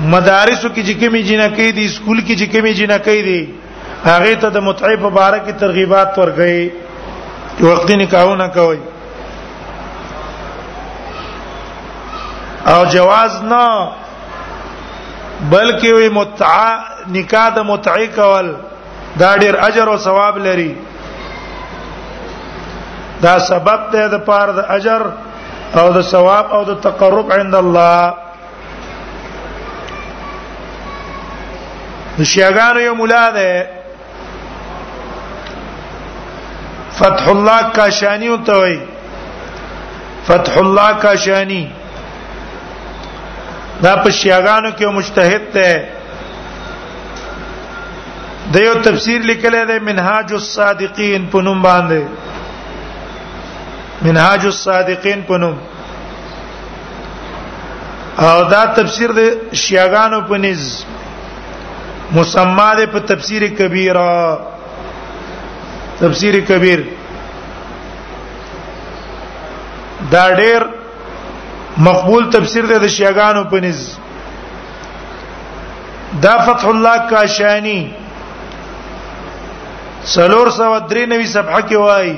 مدارسو 0.00 0.68
کې 0.68 0.82
چې 0.82 0.94
کومې 0.94 1.22
جنکې 1.22 1.70
دي 1.72 1.88
سکول 1.88 2.20
کې 2.20 2.34
چې 2.38 2.46
کومې 2.52 2.72
جنکې 2.72 3.22
دي 3.22 3.54
هغه 4.04 4.34
ته 4.40 4.48
د 4.56 4.64
متعب 4.68 5.00
مبارک 5.06 5.48
ترغیبات 5.60 6.18
ورغی 6.18 6.70
وخت 7.62 7.90
نکاحونه 8.00 8.46
کوي 8.56 8.78
او 12.72 12.84
جواز 12.96 13.42
نه 13.42 13.90
بلکې 15.50 15.92
وي 15.92 16.08
متع 16.08 16.78
نکاح 17.14 17.48
د 17.56 17.64
متعې 17.70 18.06
کول 18.14 18.52
دا 19.18 19.36
ډېر 19.36 19.64
اجر 19.68 19.88
او 19.88 19.96
ثواب 19.98 20.36
لري 20.48 20.72
دا 23.22 23.38
سبب 23.48 23.90
ته 23.92 24.06
د 24.12 24.24
پاره 24.28 24.52
د 24.52 24.64
اجر 24.76 25.08
او 25.80 25.92
د 25.92 26.00
ثواب 26.12 26.52
او 26.58 26.64
د 26.64 26.80
تقرب 26.88 27.32
عند 27.32 27.54
الله 27.54 28.25
نو 32.18 32.22
شیعاګانو 32.32 32.80
یو 32.88 32.94
مولا 33.00 33.24
ده 33.36 33.50
فتح 36.98 37.24
الله 37.34 37.58
کاشانی 37.76 38.28
وته 38.34 38.56
وي 38.60 38.76
فتح 40.28 40.54
الله 40.64 40.88
کاشانی 41.02 41.62
دا 43.82 43.96
په 43.96 44.10
شیعاګانو 44.10 44.70
کې 44.78 44.86
مجتهد 44.98 45.42
ده 45.58 45.70
د 48.52 48.54
یو 48.66 48.74
تفسیر 48.88 49.20
لیکلی 49.30 49.62
دی 49.70 49.78
منهاج 49.90 50.28
الصادقین 50.42 51.22
په 51.30 51.38
نوم 51.48 51.58
باندې 51.62 52.02
منهاج 54.02 54.42
الصادقین 54.46 55.20
په 55.30 55.36
نوم 55.46 55.56
او 58.26 58.36
دا 58.50 58.62
تفسیر 58.66 59.12
د 59.18 59.20
شیعاګانو 59.54 60.28
په 60.28 60.36
نيز 60.44 60.64
مسما 62.12 62.74
ده 62.74 62.86
په 62.86 62.98
تفسیر 63.06 63.46
کبیره 63.54 64.38
تفسیر 66.00 66.34
کبیر 66.48 66.80
دا 70.12 70.28
ډېر 70.40 70.62
مقبول 71.88 72.30
تفسیر 72.30 72.66
ده 72.72 72.78
د 72.78 72.86
شیعاګانو 72.96 73.44
په 73.54 73.60
نس 73.66 73.82
دا 76.22 76.36
فتح 76.46 76.68
الله 76.72 76.96
کاشانی 77.10 77.80
سلور 80.14 80.50
سو 80.58 80.72
درې 80.80 81.04
نوي 81.14 81.26
صفحه 81.36 81.60
کې 81.60 81.76
وایي 81.76 82.16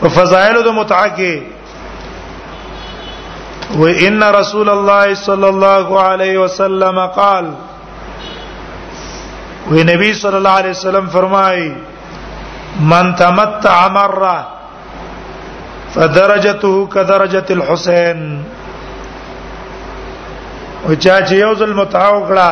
په 0.00 0.08
فضائل 0.14 0.62
د 0.66 0.72
متعه 0.78 1.08
کې 1.16 1.32
وان 3.82 4.22
رسول 4.34 4.68
الله 4.72 5.14
صلى 5.20 5.48
الله 5.48 6.02
عليه 6.02 6.34
وسلم 6.38 6.98
قال 7.18 7.46
و 9.70 9.74
نبی 9.88 10.10
صلى 10.22 10.36
الله 10.36 10.50
عليه 10.58 10.70
وسلم 10.76 11.06
فرمای 11.06 11.74
من 12.92 13.14
تمتع 13.24 13.76
مره 13.98 14.46
فدرجته 15.94 16.88
كدرجه 16.94 17.42
الحسين 17.50 18.18
او 20.88 20.94
چا 20.94 21.16
چې 21.26 21.32
یو 21.34 21.52
ځل 21.54 21.72
کړه 22.30 22.50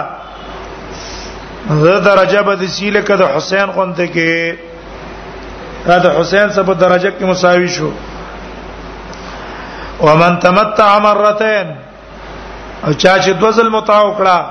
زه 1.83 1.99
درجه 2.11 2.41
به 2.43 2.55
د 2.63 2.65
سیله 2.79 3.01
کده 3.09 3.27
حسین 3.37 3.67
غونته 3.75 4.07
کې 4.15 4.57
دا 6.05 6.11
حسین 6.21 6.49
سره 6.57 6.75
درجه 6.75 7.13
کې 7.21 7.25
مساوي 7.25 7.69
شو 7.77 7.91
ومن 10.01 10.39
تمتع 10.41 10.97
مرتين 11.03 11.73
او 12.87 12.93
چا 12.93 13.17
چې 13.19 13.31
دوه 13.41 13.51
ځل 13.59 13.69
متع 13.77 13.99
وکړه 14.01 14.49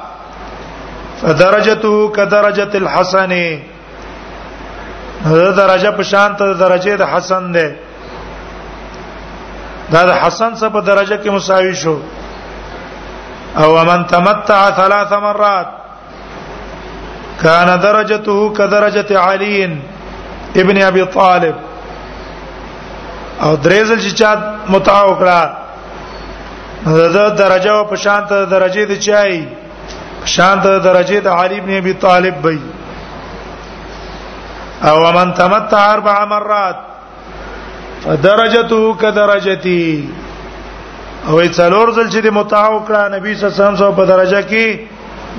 فدرجته 1.21 2.11
کدرجه 2.15 2.69
الحسن 2.81 3.33
درجه 5.31 5.91
په 5.99 6.03
شان 6.11 6.35
ته 6.41 6.53
درجه 6.61 6.95
د 7.01 7.13
حسن 7.13 7.51
ده 7.51 7.75
دا 9.95 10.05
د 10.11 10.19
حسن 10.21 10.55
سره 10.61 10.69
په 10.69 10.79
درجه 10.91 11.17
کې 11.23 11.29
مساوي 11.37 11.75
شو 11.75 11.99
او 13.63 13.69
من 13.89 14.03
تمتع 14.13 14.61
ثلاث 14.77 15.11
مرات 15.13 15.67
كان 17.43 17.73
درجته 17.87 18.53
كدرجه 18.59 19.19
علي 19.19 19.77
ابن 20.63 20.81
ابي 20.91 21.03
طالب 21.19 21.55
او 23.45 23.51
درېزل 23.65 23.99
چې 24.05 24.11
چا 24.19 24.31
متع 24.73 24.99
وکړه 25.05 25.39
د 27.15 27.17
درجه 27.41 27.71
او 27.77 27.83
پشانت 27.91 28.29
درجه 28.53 28.83
د 28.91 28.93
چای 29.05 29.33
شانت 30.33 30.65
درجه 30.87 31.17
د 31.27 31.27
علي 31.39 31.57
ابن 31.61 31.71
ابي 31.81 31.93
طالب 32.05 32.35
بي 32.43 32.59
او 34.89 34.95
من 35.17 35.31
تمتع 35.41 35.81
اربع 35.95 36.15
مرات 36.33 36.75
فدرجته 38.03 38.83
كدرجتي 39.01 39.83
او 41.27 41.35
څلور 41.59 41.87
ځل 41.97 42.07
چې 42.13 42.19
د 42.25 42.29
متع 42.37 42.63
وکړه 42.75 43.01
نبی 43.17 43.29
صلی 43.35 43.45
الله 43.49 43.53
علیه 43.53 43.81
وسلم 43.81 43.99
په 44.01 44.05
درجه 44.13 44.41
کې 44.49 44.63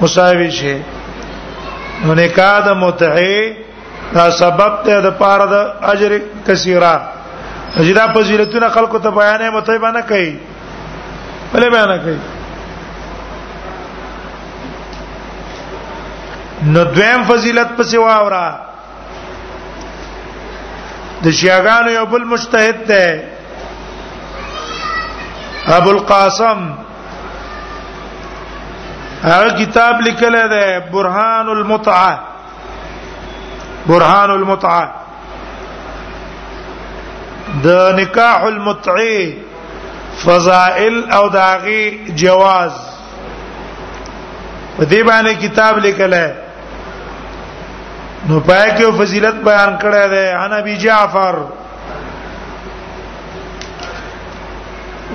مساوي 0.02 0.50
شي 0.60 0.76
نو 2.04 2.10
نکاح 2.18 2.60
د 2.66 2.68
متعه 2.68 3.54
دا 4.14 4.24
سبب 4.42 4.72
ته 4.84 5.00
د 5.06 5.08
پاره 5.18 5.46
د 5.54 5.56
اجر 5.92 6.10
کثیره 6.46 6.94
اجدا 7.80 8.04
فضیلتونه 8.14 8.68
خلکو 8.72 8.98
ته 9.04 9.08
بیانې 9.08 9.54
متایبه 9.54 9.90
نه 9.96 10.00
کوي 10.10 10.26
بلې 11.54 11.68
بیان 11.76 11.92
کوي 12.04 12.18
نو 16.74 16.80
دویم 16.98 17.24
فضیلت 17.30 17.68
پسې 17.78 17.94
واورا 18.04 18.46
د 21.24 21.26
شیعاګانو 21.40 21.90
یو 21.96 22.06
بل 22.14 22.24
مجتهد 22.36 22.78
دی 22.92 23.08
ابو 25.80 25.90
القاسم 25.96 26.60
هغه 29.26 29.50
کتاب 29.64 29.94
لیکلی 30.06 30.44
دی 30.56 30.68
برهان 30.96 31.46
المتعه 31.58 32.12
برهان 33.86 34.30
المتعه 34.40 34.86
د 37.60 37.92
نکاح 37.98 38.42
المتعي 38.44 39.38
فضائل 40.24 40.96
او 41.14 41.28
داغي 41.28 41.84
جواز 42.22 42.72
په 44.76 44.84
دې 44.86 45.02
باندې 45.08 45.32
کتاب 45.44 45.78
لیکل 45.86 46.14
نو 48.28 48.38
پای 48.46 48.68
کې 48.76 49.02
فضیلت 49.02 49.34
بیان 49.48 49.74
کړی 49.82 50.04
دی 50.12 50.28
انا 50.44 50.60
بي 50.68 50.76
جعفر 50.84 51.34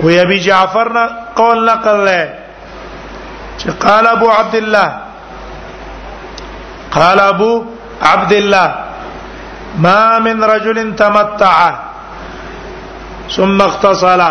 وي 0.02 0.20
ابي 0.20 0.38
جعفر 0.38 0.92
قول 1.34 1.64
نقل 1.70 2.04
له 2.10 2.28
چې 3.58 3.70
قال 3.86 4.06
ابو 4.12 4.30
عبد 4.36 4.54
الله 4.54 4.92
قال 6.98 7.20
ابو 7.26 7.52
عبد 8.12 8.32
الله 8.32 8.74
ما 9.86 10.18
من 10.28 10.42
رجل 10.50 10.96
تمتع 10.96 11.87
ثم 13.36 13.60
اختصلا 13.62 14.28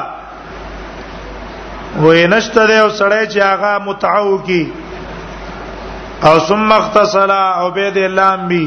وې 2.00 2.28
نشته 2.34 2.66
دی 2.68 2.78
او 2.80 2.90
سړی 2.90 3.28
چې 3.28 3.40
هغه 3.40 3.78
متعو 3.86 4.36
کی 4.50 4.64
او 6.30 6.36
ثم 6.50 6.70
اختصلا 6.80 7.44
او 7.60 7.68
الله 7.68 7.94
دې 7.94 8.48
بي 8.52 8.66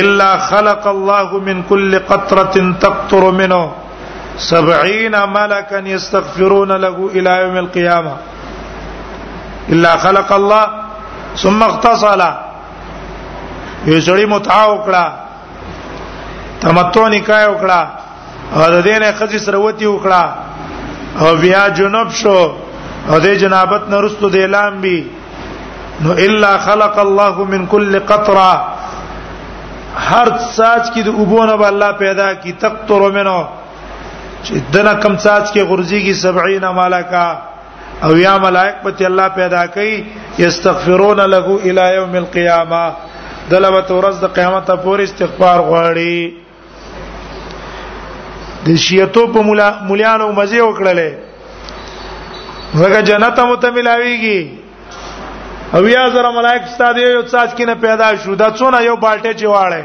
الا 0.00 0.30
خلق 0.50 0.82
الله 0.88 1.28
من 1.46 1.56
كل 1.62 1.98
قطره 2.10 2.56
تقطر 2.80 3.24
منه 3.30 3.62
سبعين 4.50 5.14
ملكا 5.32 5.78
يستغفرون 5.88 6.70
له 6.72 6.96
الى 7.14 7.30
يوم 7.42 7.56
القيامه 7.56 8.12
الا 9.68 9.96
خلق 9.96 10.32
الله 10.32 10.66
ثم 11.36 11.62
اختصلا 11.62 12.38
يسري 13.86 14.26
سړی 14.26 14.28
متعو 14.28 14.78
کړه 14.84 15.12
تمتع 16.62 17.08
نکاح 17.14 17.46
وکړه 17.50 18.01
او 18.56 18.64
د 18.74 18.76
دینه 18.88 19.08
خځې 19.18 19.38
سره 19.46 19.58
وتی 19.66 19.86
وکړه 19.86 20.24
او 21.22 21.28
بیا 21.44 21.62
جنوب 21.78 22.08
شو 22.20 22.38
او 23.10 23.16
د 23.24 23.36
جنابت 23.42 23.82
نه 23.92 23.96
رستو 24.04 24.28
د 24.34 24.42
اعلان 24.42 24.74
بي 24.84 24.98
نو 26.04 26.12
الا 26.26 26.52
خلق 26.66 26.98
الله 27.04 27.44
من 27.52 27.66
كل 27.76 28.00
قطره 28.00 28.52
هر 30.08 30.28
ساج 30.56 30.82
کې 30.94 31.02
د 31.06 31.08
اوبونه 31.20 31.56
به 31.62 31.68
الله 31.72 31.92
پیدا 32.04 32.28
کی 32.42 32.52
تقطر 32.66 33.06
منه 33.18 33.36
چې 34.44 34.54
دنه 34.74 34.94
کم 35.06 35.16
ساج 35.24 35.42
کې 35.52 35.60
غرزي 35.72 36.00
کی 36.08 36.14
70 36.24 36.72
ملائکه 36.80 37.38
او 38.06 38.16
یا 38.26 38.34
ملائک 38.44 38.76
پتی 38.84 39.04
الله 39.10 39.28
پیدا 39.40 39.66
کوي 39.78 40.04
یستغفرون 40.44 41.20
له 41.34 41.58
الی 41.72 41.88
یوم 41.98 42.14
القیامه 42.24 42.84
دلبت 43.50 43.90
ورځ 43.90 44.20
د 44.24 44.34
قیامت 44.38 44.70
پورې 44.70 45.00
استغفار 45.04 45.58
غواړي 45.68 46.41
د 48.66 48.76
شیعتو 48.76 49.26
په 49.34 49.40
مولا 49.46 49.68
مولانو 49.88 50.32
مزه 50.38 50.60
وکړلې 50.64 51.10
زګه 52.80 53.00
جنت 53.08 53.36
هم 53.42 53.50
ته 53.64 53.68
ملاويږي 53.78 54.40
او 55.78 55.84
یا 55.94 56.04
زره 56.14 56.30
ملائک 56.36 56.62
ستاد 56.76 56.94
یو 57.02 57.24
سات 57.34 57.50
کینه 57.56 57.74
پیدا 57.86 58.08
شو 58.22 58.32
دا 58.34 58.48
څونه 58.58 58.78
یو 58.88 58.96
بالټه 59.04 59.32
چواړې 59.42 59.82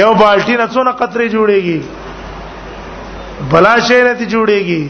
یو 0.00 0.10
بالټی 0.20 0.54
نه 0.62 0.66
څونه 0.74 0.90
قطرې 1.00 1.26
جوړيږي 1.36 1.80
بلا 3.52 3.74
شی 3.86 4.00
نه 4.06 4.12
تی 4.20 4.26
جوړيږي 4.34 4.82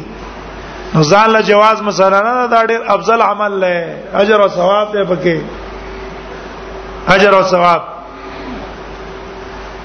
نو 0.94 1.00
ځان 1.12 1.28
له 1.36 1.40
جواز 1.50 1.78
مثلا 1.88 2.18
نه 2.24 2.32
دا 2.46 2.66
ډېر 2.66 2.82
افضل 2.94 3.20
عمل 3.30 3.52
لې 3.64 3.78
اجر 4.22 4.38
او 4.44 4.48
ثواب 4.60 4.86
دې 4.94 5.02
پکې 5.10 5.36
اجر 7.14 7.32
او 7.38 7.42
ثواب 7.54 7.82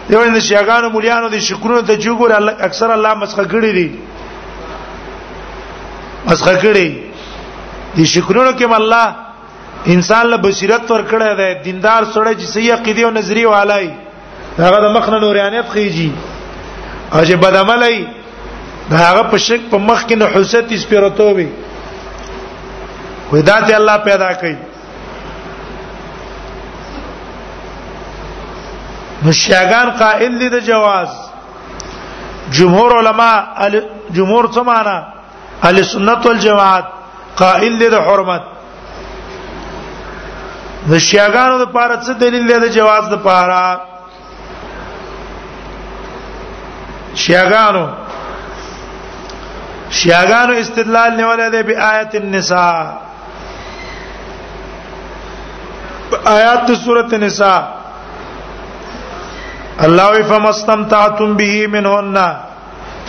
دیو 0.09 0.23
نه 0.33 0.39
شیګانو 0.47 0.89
مليانو 0.89 1.27
دي 1.29 1.39
شکرونه 1.39 1.81
ته 1.87 1.95
جوګور 2.03 2.29
اکثر 2.67 2.89
الله 2.91 3.13
مسخه 3.23 3.43
کړی 3.53 3.71
دي 3.73 3.87
مسخه 6.27 6.53
کړی 6.55 6.87
دي 7.97 8.05
شکرونه 8.13 8.51
کې 8.57 8.75
الله 8.79 9.15
انسان 9.95 10.25
له 10.29 10.37
بصیرت 10.45 10.91
ور 10.91 11.01
کړی 11.09 11.35
دی 11.41 11.49
دیندار 11.65 12.03
سره 12.13 12.33
چې 12.33 12.45
صحیح 12.53 12.73
عقیده 12.77 13.01
او 13.09 13.11
نظریه 13.17 13.47
والای 13.55 13.89
هغه 14.57 14.79
د 14.85 14.95
مخ 14.97 15.09
نه 15.15 15.19
نورانیت 15.25 15.65
خيږي 15.73 16.09
او 17.13 17.21
چې 17.27 17.33
بدعملای 17.33 18.07
دا 18.89 18.97
هغه 19.03 19.23
په 19.35 19.43
شک 19.49 19.69
په 19.75 19.85
مخ 19.91 20.05
کې 20.05 20.15
نه 20.15 20.25
حسد 20.35 20.75
سپیرتوي 20.85 21.47
ودا 23.31 23.59
ته 23.67 23.75
الله 23.81 23.97
پیدا 24.09 24.31
کړي 24.41 24.55
نو 29.23 29.31
شیاغان 29.43 29.87
قائل 29.99 30.33
دي 30.39 30.47
د 30.49 30.55
جواز 30.67 31.09
جمهور 32.57 32.89
علما 32.97 33.31
جمهور 34.09 34.45
څه 34.55 34.61
معنا 34.69 34.97
اهل 35.63 35.85
سنت 35.91 36.19
والجماعت 36.27 36.85
قائل 37.41 37.73
دي 37.79 37.87
د 37.93 37.95
حرمت 38.09 38.43
د 40.91 40.93
شیاغانو 41.07 41.55
د 41.61 41.65
پاره 41.73 41.95
څه 42.05 42.13
دلیل 42.21 42.45
دی 42.51 42.57
د 42.65 42.67
جواز 42.77 43.03
د 43.13 43.15
پاره 43.25 43.63
شیاغانو 47.23 47.85
شیاغانو 50.03 50.53
استدلال 50.61 51.11
نیولای 51.17 51.49
دی 51.57 51.63
به 51.71 51.75
آیت 51.93 52.11
النساء 52.21 52.79
آیات 56.31 56.63
سورۃ 56.85 57.11
النساء 57.17 57.61
الله 59.87 60.49
استمتعتم 60.55 61.33
به 61.39 61.67
منهن 61.73 62.15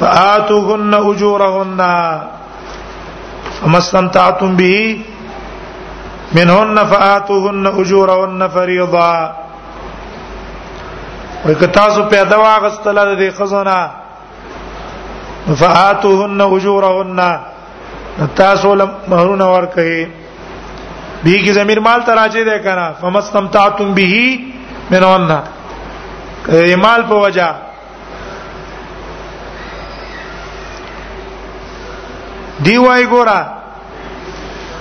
فآتوهن 0.01 0.95
أجورهن 0.95 1.81
فما 3.61 3.79
استمتعتم 3.79 4.57
به 4.57 4.99
منهن 6.35 6.77
فآتوهن 6.93 7.67
أجورهن 7.81 8.49
فريضا 8.49 9.31
وکتاسو 11.47 12.03
پیدا 12.15 12.37
واغستل 12.45 12.99
د 13.09 13.19
دې 13.23 13.31
خزانه 13.39 13.79
فآتوهن 15.63 16.41
أجورهن 16.55 17.19
تاسو 18.37 18.75
لم 18.75 18.91
مہرونه 19.09 19.47
ورکه 19.57 20.09
به 21.25 21.41
کی 21.45 21.53
زمير 21.53 21.79
مال 21.81 22.01
تراجه 22.07 22.43
ده 22.45 22.59
کنه 22.59 22.93
فمستمتعتم 23.01 23.95
به 23.95 24.39
منهن 24.91 25.43
مال 26.49 27.03
په 27.09 27.15
وجا 27.23 27.49
دی 32.65 32.77
وای 32.79 33.05
ګورا 33.11 33.39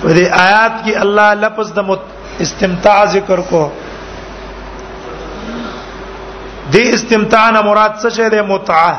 په 0.02 0.08
دې 0.16 0.24
آیات 0.46 0.72
کې 0.84 0.92
الله 1.04 1.28
لفظ 1.34 1.66
د 1.72 2.00
استمتاع 2.44 3.04
ذکر 3.04 3.40
کو 3.50 3.62
دې 6.72 6.84
استمتاع 6.94 7.50
نه 7.50 7.60
مراد 7.62 7.92
څه 8.02 8.08
شی 8.16 8.28
دی 8.30 8.40
متعه 8.40 8.96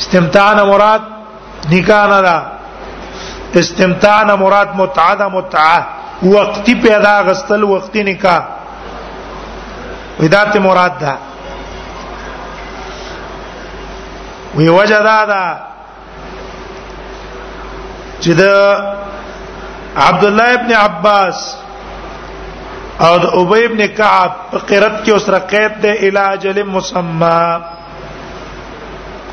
استمتاع 0.00 0.52
نه 0.54 0.64
مراد 0.64 1.02
نکاح 1.72 2.06
نه 2.06 2.20
ده 2.22 2.36
استمتاع 3.60 4.22
نه 4.22 4.34
مراد 4.36 4.68
متعه 4.76 5.14
ده 5.14 5.28
متعه 5.28 5.86
وقتی 6.22 6.74
پیدا 6.74 7.22
غستل 7.22 7.62
وقتی 7.64 8.02
نکاح 8.02 8.40
ودا 10.22 10.42
ته 10.52 10.58
مراد 10.58 10.98
ده 11.00 11.12
وی 14.56 14.68
وجدا 14.68 15.18
ده 15.24 15.44
چې 18.20 18.30
د 18.30 18.42
عبد 19.96 20.24
الله 20.30 20.54
ابن 20.58 20.72
عباس 20.74 21.38
او 23.00 23.18
د 23.24 23.26
ابي 23.40 23.64
ابن 23.64 23.86
كعب 23.86 24.32
په 24.52 24.58
قرت 24.58 25.02
کې 25.04 25.10
اوسره 25.10 25.38
قید 25.38 25.72
ده 25.86 25.90
علاج 26.08 26.46
لمسمى 26.46 27.42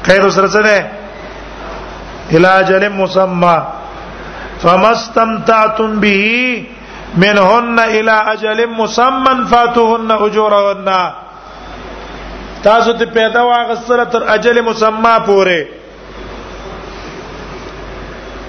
قید 0.07 0.21
اوسره 0.23 0.47
څه 0.47 0.61
ده 0.67 0.87
علاج 2.33 2.71
لمسمى 2.85 3.57
فما 4.63 4.91
استمتعتم 4.91 5.99
به 5.99 6.23
منهن 7.19 7.79
الى 7.79 8.11
اجل 8.33 8.67
مسمى 8.69 9.47
فاتوهن 9.51 10.11
اجورهن 10.11 11.11
تاسو 12.63 12.93
ته 12.99 13.05
پیدا 13.05 13.45
واغسره 13.47 14.03
تر 14.05 14.23
اجل 14.33 14.61
مسما 14.61 15.19
پوره 15.25 15.67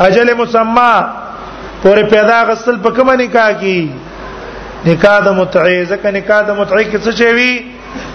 اجل 0.07 0.35
مسما 0.39 1.05
پوره 1.83 2.03
پیدا 2.11 2.45
غسل 2.51 2.77
په 2.83 2.91
کوم 2.97 3.11
نکاح 3.21 3.51
کی 3.61 3.81
نکاح 4.87 5.21
د 5.25 5.27
متعی 5.39 5.85
زکه 5.85 6.11
نکاح 6.11 6.43
د 6.49 6.51
متعی 6.59 6.85
کې 6.91 6.99
څه 7.05 7.13
چوي 7.19 7.53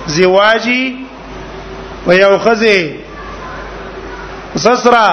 زواجی 0.08 0.84
و 2.08 2.10
یو 2.14 2.38
خزه 2.44 2.90
سسرا 4.64 5.08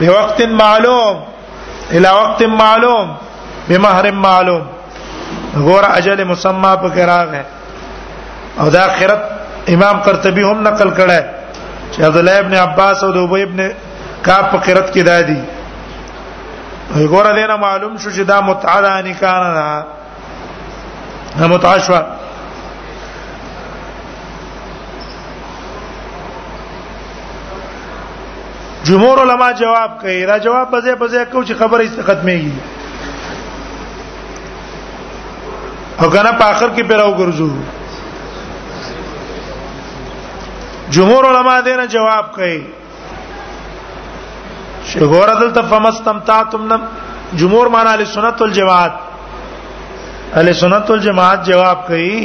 په 0.00 0.06
وخت 0.18 0.38
معلوم 0.62 1.14
الى 1.92 2.10
وقت 2.20 2.40
معلوم 2.42 3.08
بمحرم 3.70 4.16
معلوم 4.20 5.60
غور 5.66 5.84
اجل 5.88 6.22
مسمى 6.30 6.70
په 6.84 6.88
کراغ 6.96 7.30
او 8.60 8.66
دا 8.76 8.80
اخرت 8.90 9.22
امام 9.74 10.00
قرطبي 10.06 10.42
هم 10.46 10.62
نقل 10.68 10.88
کړه 10.98 11.20
چې 11.92 12.00
عبد 12.08 12.16
الله 12.20 12.38
ابن 12.44 12.54
عباس 12.62 13.04
او 13.08 13.10
ابي 13.24 13.42
ابن 13.42 13.62
کعب 14.28 14.48
په 14.54 14.58
قرت 14.68 14.90
کې 14.94 15.02
دادي 15.10 15.40
غور 17.12 17.28
دینه 17.34 17.56
معلوم 17.66 17.92
شو 17.98 18.08
چې 18.10 18.20
دا 18.32 18.40
متعه 18.40 18.80
ده 18.86 18.96
نکاح 19.08 19.36
نه 19.46 19.84
ده 21.38 21.46
متعه 21.46 21.78
شو 21.90 21.98
جمهور 28.90 29.20
علما 29.28 29.50
جواب 29.64 29.96
کوي 30.04 30.20
دا 30.34 30.38
جواب 30.50 30.70
په 30.76 30.80
ځای 30.80 30.96
په 31.06 31.10
ځای 31.16 31.26
کو 31.26 31.44
چې 31.44 31.52
خبره 31.64 31.82
است 31.86 32.00
ختميږي 32.12 32.76
وکنه 36.00 36.30
په 36.40 36.44
اخر 36.50 36.68
کې 36.76 36.82
پیراو 36.90 37.14
ګرځو 37.20 37.48
جمهور 40.96 41.22
علما 41.30 41.56
دینه 41.66 41.84
جواب 41.94 42.24
کوي 42.36 42.60
چې 44.88 44.98
ګور 45.14 45.28
دلته 45.40 45.60
فمستمتعتم 45.72 46.62
نم 46.72 46.82
جمهور 47.42 47.66
معنا 47.76 47.92
ال 47.98 48.04
سنت 48.14 48.36
والجماعت 48.42 48.92
ال 50.42 50.50
سنت 50.62 50.84
والجماعت 50.90 51.40
جواب 51.50 51.78
کوي 51.90 52.18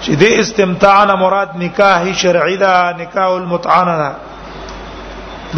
چې 0.00 0.12
دې 0.20 0.32
استمتاع 0.46 0.98
نه 1.10 1.14
مراد 1.26 1.48
نکاح 1.66 2.00
شرعي 2.24 2.56
دا 2.64 2.74
نکاح 3.02 3.28
المتعانه 3.34 3.94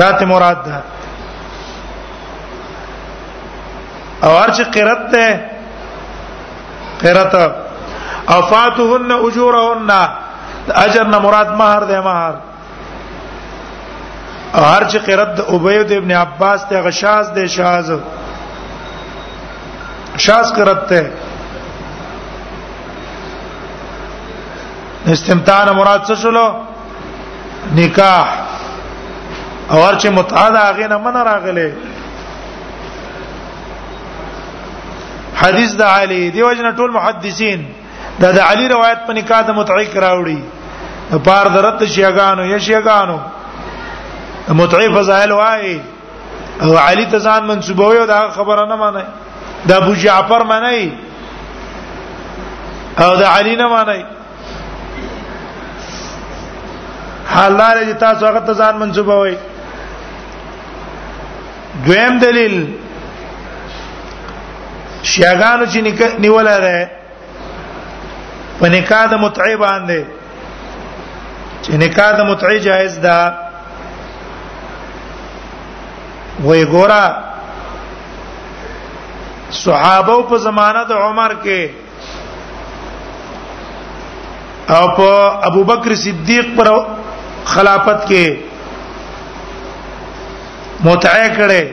دا 0.01 0.09
ته 0.18 0.25
مراد 0.35 0.59
ده 0.72 0.81
او 4.29 4.38
هر 4.38 4.51
چې 4.51 4.62
قرت 4.79 5.03
ده 5.16 5.29
خیرت 7.03 7.35
افاتهن 8.29 9.11
اجورهن 9.27 9.91
اجر 10.85 11.05
نه 11.12 11.19
مراد 11.19 11.47
مہر 11.61 11.83
دی 11.91 11.99
مہر 12.09 12.35
هر 14.55 14.85
چې 14.91 14.99
قرت 15.07 15.37
عبید 15.55 15.88
ابن 15.97 16.11
عباس 16.23 16.61
ته 16.71 16.77
غشاز 16.87 17.27
دی 17.37 17.45
شاز 17.57 17.88
شاز 20.25 20.47
قرت 20.57 20.83
ته 20.88 21.03
استمتاع 25.12 25.61
نه 25.65 25.73
مراد 25.81 26.01
څه 26.09 26.15
شلو 26.23 26.47
نکاح 27.79 28.27
اور 29.71 29.95
چې 29.99 30.07
متعاد 30.19 30.55
اغه 30.57 30.87
نه 30.87 30.97
من 30.99 31.17
راغله 31.31 31.71
حدیث 35.45 35.71
د 35.79 35.83
علی 35.99 36.23
دی 36.35 36.43
وجنه 36.49 36.71
ټول 36.81 36.91
محدثین 36.99 37.61
دا 38.23 38.29
د 38.37 38.41
علی 38.51 38.67
روایت 38.75 38.99
په 39.07 39.13
نکاح 39.19 39.41
د 39.49 39.57
متعیق 39.61 39.93
راوړي 40.05 40.41
پار 41.29 41.47
درت 41.57 41.81
شیګانو 41.95 42.43
یا 42.53 42.59
شیګانو 42.67 43.19
متعیق 44.61 44.91
فضائل 44.99 45.33
وای 45.41 45.79
او 46.65 46.71
علی 46.89 47.07
تزان 47.15 47.43
منسوبوي 47.47 47.99
او 48.01 48.07
دا 48.13 48.19
خبره 48.37 48.65
نه 48.73 48.77
مانای 48.83 49.05
دا 49.69 49.77
ابو 49.83 49.93
جعفر 50.03 50.43
مانای 50.51 50.83
او 53.05 53.11
دا 53.23 53.29
علی 53.39 53.57
نه 53.63 53.67
مانای 53.75 54.03
حلال 57.35 57.85
دي 57.85 57.95
تاسو 58.05 58.27
هغه 58.27 58.41
تزان 58.53 58.77
منسوبوي 58.85 59.35
دویم 61.87 62.19
دلیل 62.19 62.57
شیاغانو 65.14 65.64
چې 65.72 65.79
نیول 66.25 66.44
ده 66.64 66.79
په 68.59 68.66
نکاح 68.75 69.05
د 69.12 69.14
متعی 69.25 69.57
باندې 69.62 70.01
چې 71.62 71.72
نکاح 71.83 72.11
د 72.18 72.20
متعی 72.31 72.59
جایز 72.66 72.94
ده 73.07 73.18
وې 76.44 76.64
ګورا 76.75 77.05
صحابه 79.62 80.16
په 80.31 80.37
زمانه 80.46 80.83
د 80.92 80.94
عمر 81.07 81.33
کې 81.44 81.61
او 84.77 84.85
په 85.01 85.09
ابو 85.51 85.62
بکر 85.72 85.90
صدیق 86.05 86.46
پر 86.61 86.68
خلافت 87.57 88.01
کې 88.12 88.27
متعی 90.88 91.29
کړي 91.37 91.64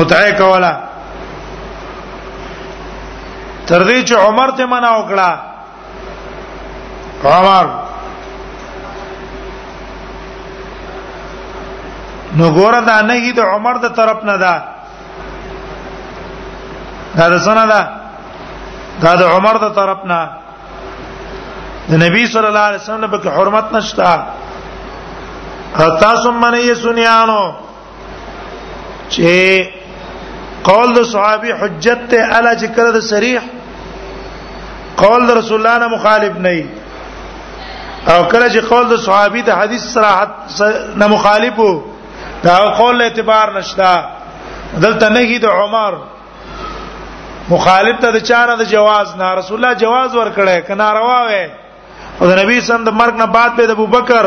متعی 0.00 0.32
کولا 0.42 0.74
تر 3.66 3.82
دې 3.86 4.00
چې 4.08 4.14
عمر 4.28 4.48
ته 4.58 4.66
منع 4.70 4.90
وکړه 4.98 5.30
عمر 7.24 7.66
نو 12.38 12.50
ګوره 12.56 12.80
دا 12.88 12.96
نه 13.10 13.14
هی 13.24 13.32
د 13.38 13.40
عمر 13.54 13.78
د 13.84 13.94
طرف 13.98 14.24
نه 14.30 14.36
ده 14.44 14.54
دا 17.16 17.28
د 17.34 17.38
سنه 17.46 17.64
ده 17.72 17.80
دا 19.04 19.14
د 19.22 19.22
عمر 19.34 19.56
د 19.64 19.68
طرف 19.78 19.98
نه 20.10 20.20
د 21.88 21.92
نبی 22.04 22.26
صلی 22.26 22.46
الله 22.50 22.66
علیه 22.70 22.80
وسلم 22.82 23.10
په 23.14 23.30
حرمت 23.38 23.72
نشتا 23.76 24.12
حتا 25.80 26.12
ثم 26.22 26.44
نه 26.44 26.60
یې 26.68 26.74
سنیانو 26.84 27.42
چې 29.10 30.64
قول 30.68 30.88
د 30.94 31.02
صحابي 31.12 31.52
حجت 31.60 32.00
ته 32.12 32.38
الا 32.38 32.52
ذکر 32.62 32.90
د 32.94 33.00
صریح 33.10 33.40
قول 35.02 35.20
د 35.28 35.30
رسول 35.38 35.58
الله 35.60 35.76
نه 35.84 35.88
مخالف 35.96 36.34
نه 36.46 36.52
او 38.12 38.20
کله 38.32 38.48
چې 38.54 38.60
قول 38.70 38.84
د 38.92 38.94
صحابي 39.06 39.40
د 39.48 39.50
حدیث 39.60 39.82
صراحت 39.94 40.30
نه 41.00 41.06
مخالف 41.14 41.54
وو 41.64 41.72
دا 42.44 42.54
قول 42.80 42.94
اعتبار 43.02 43.46
نشتا 43.58 43.92
دلته 44.86 45.06
نه 45.18 45.38
د 45.44 45.46
عمر 45.62 45.92
مخالف 47.52 47.96
ته 48.04 48.08
د 48.18 48.20
چانه 48.30 48.54
د 48.64 48.66
جواز 48.74 49.08
نه 49.22 49.28
رسول 49.38 49.56
الله 49.60 49.72
جواز 49.86 50.10
ورکړی 50.16 50.56
کنا 50.68 50.88
روا 50.98 51.20
وې 51.30 51.44
او 52.20 52.24
د 52.30 52.32
نبی 52.42 52.56
سم 52.68 52.80
د 52.90 52.92
مرګ 53.00 53.14
نه 53.24 53.28
بعد 53.38 53.52
به 53.56 53.64
د 53.72 53.74
ابوبکر 53.78 54.24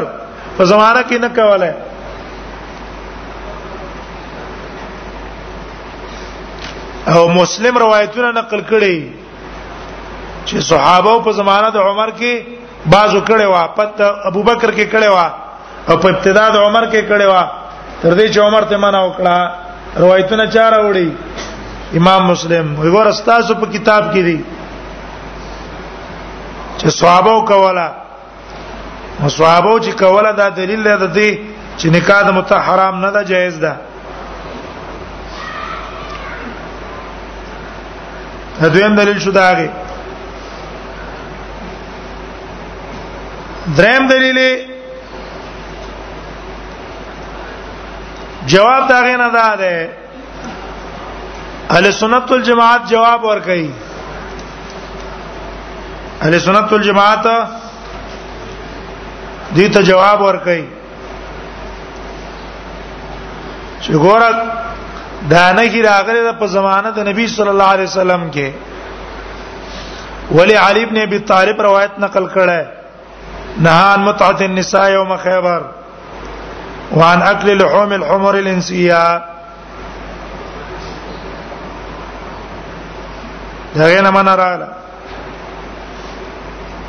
په 0.60 0.64
زمانہ 0.74 1.00
کې 1.12 1.18
نه 1.28 1.32
کوله 1.40 1.74
او 7.14 7.22
مسلم 7.36 7.76
روایتونه 7.82 8.30
نقل 8.38 8.62
کړي 8.72 8.98
چې 10.46 10.60
صحابه 10.62 11.20
په 11.24 11.32
زمانه 11.32 11.70
د 11.70 11.78
عمر 11.78 12.10
کې 12.20 12.34
بازو 12.86 13.22
کړي 13.28 13.48
وا 13.52 13.64
پت 13.76 14.02
ابو 14.30 14.42
بکر 14.44 14.72
کې 14.74 14.86
کړي 14.94 15.10
وا 15.16 15.28
او 15.90 15.96
په 16.02 16.08
ابتدا 16.10 16.46
د 16.50 16.58
عمر 16.66 16.84
کې 16.92 17.02
کړي 17.10 17.28
وا 17.32 17.44
تر 18.02 18.14
دې 18.18 18.26
چې 18.34 18.40
عمر 18.48 18.64
ته 18.70 18.78
معنا 18.78 19.00
وکړه 19.04 20.04
روایتونه 20.04 20.46
چار 20.54 20.72
وړي 20.74 21.10
امام 22.00 22.22
مسلم 22.32 22.76
وګور 22.82 23.06
استاسو 23.08 23.56
په 23.56 23.66
کتاب 23.76 24.04
کې 24.14 24.22
دي 24.24 24.46
چې 26.78 26.88
صحابه 27.00 27.46
کولا 27.46 27.90
او 29.22 29.30
صحابه 29.30 29.80
چې 29.80 29.92
کولا 30.02 30.32
دا 30.32 30.50
دلیل 30.50 30.84
دی 30.84 30.98
د 31.06 31.08
دې 31.14 31.30
چې 31.78 31.86
نکاح 31.96 32.22
د 32.24 32.32
متحرام 32.40 33.02
نه 33.02 33.12
ده 33.12 33.24
جایز 33.24 33.60
ده 33.60 33.76
دا 38.62 38.68
دویم 38.70 38.96
دلیل 38.96 39.20
شو 39.20 39.32
داغه 39.32 39.70
دریم 43.78 44.08
دلیل 44.08 44.40
جواب 48.48 48.88
دا 48.88 49.02
غینه 49.04 49.30
ده 49.30 49.56
ده 49.56 49.90
اهل 51.70 51.90
سنت 51.92 52.26
والجماعت 52.32 52.82
جواب 52.92 53.24
ور 53.24 53.40
کوي 53.40 53.70
اهل 56.22 56.40
سنت 56.40 56.72
والجماعت 56.74 57.26
دې 59.56 59.66
ته 59.74 59.82
جواب 59.92 60.22
ور 60.22 60.38
کوي 60.48 60.64
چې 63.82 63.92
ګوره 63.92 64.30
دا 65.30 65.46
نه 65.54 65.68
کی 65.68 65.82
راغله 65.84 66.34
په 66.42 66.46
زمانه 66.56 66.90
د 66.98 67.08
نبی 67.12 67.28
صلی 67.36 67.50
الله 67.50 67.70
علیه 67.76 67.86
وسلم 67.92 68.28
کې 68.32 68.48
ولی 70.40 70.54
علی 70.66 70.84
ابن 70.84 70.98
ابي 71.02 71.20
طالب 71.32 71.62
روایت 71.62 71.92
نقل 72.00 72.30
کړه 72.36 72.79
نهى 73.58 73.84
عن 73.94 74.06
متعة 74.06 74.38
النساء 74.42 74.90
يوم 74.92 75.18
خيبر 75.18 75.62
وعن 76.96 77.22
أكل 77.22 77.58
لحوم 77.58 77.94
الحمر 77.94 78.36
الإنسية 78.40 79.24
دغه 83.76 84.02
نه 84.02 84.12
من 84.12 84.28
راغله 84.30 84.68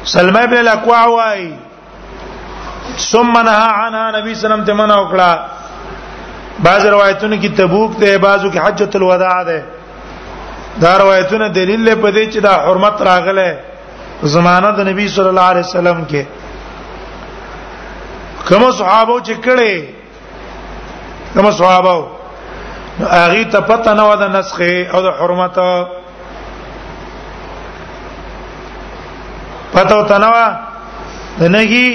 سلمہ 0.05 0.41
بن 0.51 0.57
الاقوع 0.57 1.05
واي 1.07 1.51
ثم 3.11 3.33
نهى 3.33 3.71
عنها 3.81 4.05
نبی 4.19 4.35
صلی 4.35 4.47
الله 4.47 4.55
علیه 4.55 4.63
وسلم 4.63 4.65
ته 4.69 4.73
منع 4.79 4.97
وکړه 5.01 6.65
بعض 6.67 6.87
روایتونو 6.87 7.41
کې 7.43 7.47
تبوک 7.57 7.99
ته 8.01 8.17
بعضو 8.17 8.51
کې 8.51 8.65
حجۃ 8.65 8.95
الوداع 9.01 9.43
ده 9.43 9.65
دا 10.85 10.97
روایتونه 11.03 11.49
دلیل 11.59 11.95
په 11.95 12.11
دې 12.11 12.35
چې 12.35 12.39
دا 12.49 12.53
حرمت 12.67 13.03
راغله 13.03 13.59
زمانہ 14.37 14.67
د 14.79 14.89
نبی 14.91 15.09
صلی 15.17 15.29
الله 15.35 15.43
علیه 15.51 15.61
وسلم 15.67 16.03
کې 16.11 16.25
کوم 18.51 18.71
صحابه 18.77 19.15
چې 19.25 19.33
کړي 19.45 19.85
کوم 21.35 21.51
صحابه 21.51 22.07
هغه 23.03 23.43
ته 23.55 23.61
پته 23.67 23.93
نه 23.99 24.03
و 24.13 24.15
د 24.23 24.33
نسخه 24.37 24.89
او 24.95 25.03
د 25.03 25.07
حرمت 25.21 25.57
پته 29.75 29.99
تنوا 30.13 30.47
د 31.41 31.53
نهي 31.57 31.91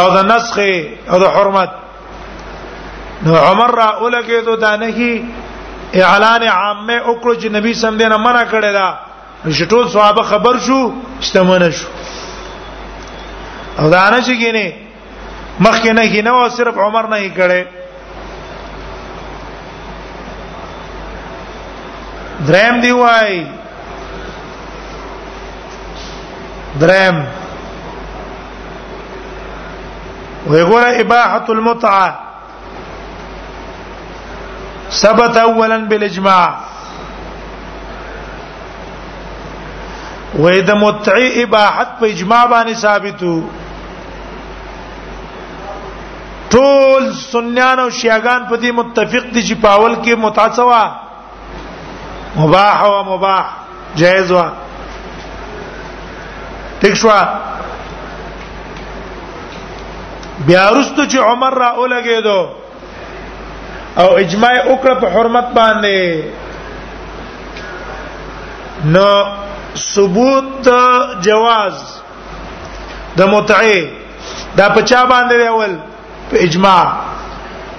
او 0.00 0.04
د 0.16 0.28
نسخه 0.34 0.88
او 1.14 1.18
د 1.24 1.34
حرمت 1.36 1.70
نو 3.26 3.34
عمر 3.46 3.70
را 3.80 3.88
اولګه 4.00 4.40
دو 4.50 4.56
د 4.56 4.64
نهي 4.64 5.24
اعلان 5.94 6.42
عامه 6.42 7.02
وکړو 7.02 7.42
چې 7.42 7.46
نبی 7.56 7.72
سم 7.80 7.96
دینه 8.04 8.16
منع 8.28 8.44
کړی 8.52 8.70
دا 8.72 8.98
شټول 9.52 9.88
صحابه 9.96 10.22
خبر 10.30 10.58
شو 10.68 10.80
استمنه 11.20 11.70
شو 11.80 11.88
او 13.78 13.90
دا 13.90 14.10
نه 14.10 14.22
چې 14.22 14.32
کینه 14.44 14.66
مخکې 15.60 15.92
نه 15.92 16.02
کې 16.12 16.22
نو 16.26 16.48
صرف 16.56 16.78
عمر 16.78 17.04
نه 17.10 17.18
یې 17.24 17.30
کړي 17.36 17.62
درم 22.46 22.80
دی 22.80 22.90
وای 22.92 23.44
درم 26.80 27.24
ويقول 30.46 30.84
إباحة 30.84 31.44
المتعة 31.48 32.18
ثبت 34.90 35.36
أولا 35.36 35.76
بالإجماع 35.76 36.54
وإذا 40.38 40.74
متعي 40.74 41.42
إباحة 41.42 41.96
بإجماع 42.00 42.46
بان 42.46 42.74
ثابتو 42.74 43.42
ټول 46.52 47.02
سنیان 47.32 47.78
او 47.82 47.84
شیعاګان 47.98 48.40
په 48.50 48.56
دې 48.62 48.70
متفق 48.80 49.24
دي 49.34 49.42
چې 49.48 49.54
پاول 49.64 49.92
کې 50.04 50.14
متعصوا 50.24 50.80
مباح 52.40 52.80
او 52.86 52.88
مباح 53.12 53.42
جائز 54.00 54.32
وا 54.32 54.46
ټیک 56.82 56.94
شو 57.02 57.10
بیا 60.46 60.64
ورستو 60.74 61.02
چې 61.06 61.18
عمر 61.32 61.52
را 61.62 61.68
اولګېدو 61.74 62.38
او 64.00 64.08
اجماع 64.24 64.56
وکړه 64.66 64.94
په 65.04 65.08
حرمت 65.14 65.46
باندې 65.60 66.00
نو 68.96 69.08
ثبوت 69.94 70.64
جواز 71.28 71.74
د 73.16 73.18
متعه 73.36 73.80
دا 74.60 74.66
په 74.76 74.80
چا 74.92 75.00
باندې 75.14 75.36
اول 75.54 75.74
په 76.32 76.38
اجماع 76.48 76.82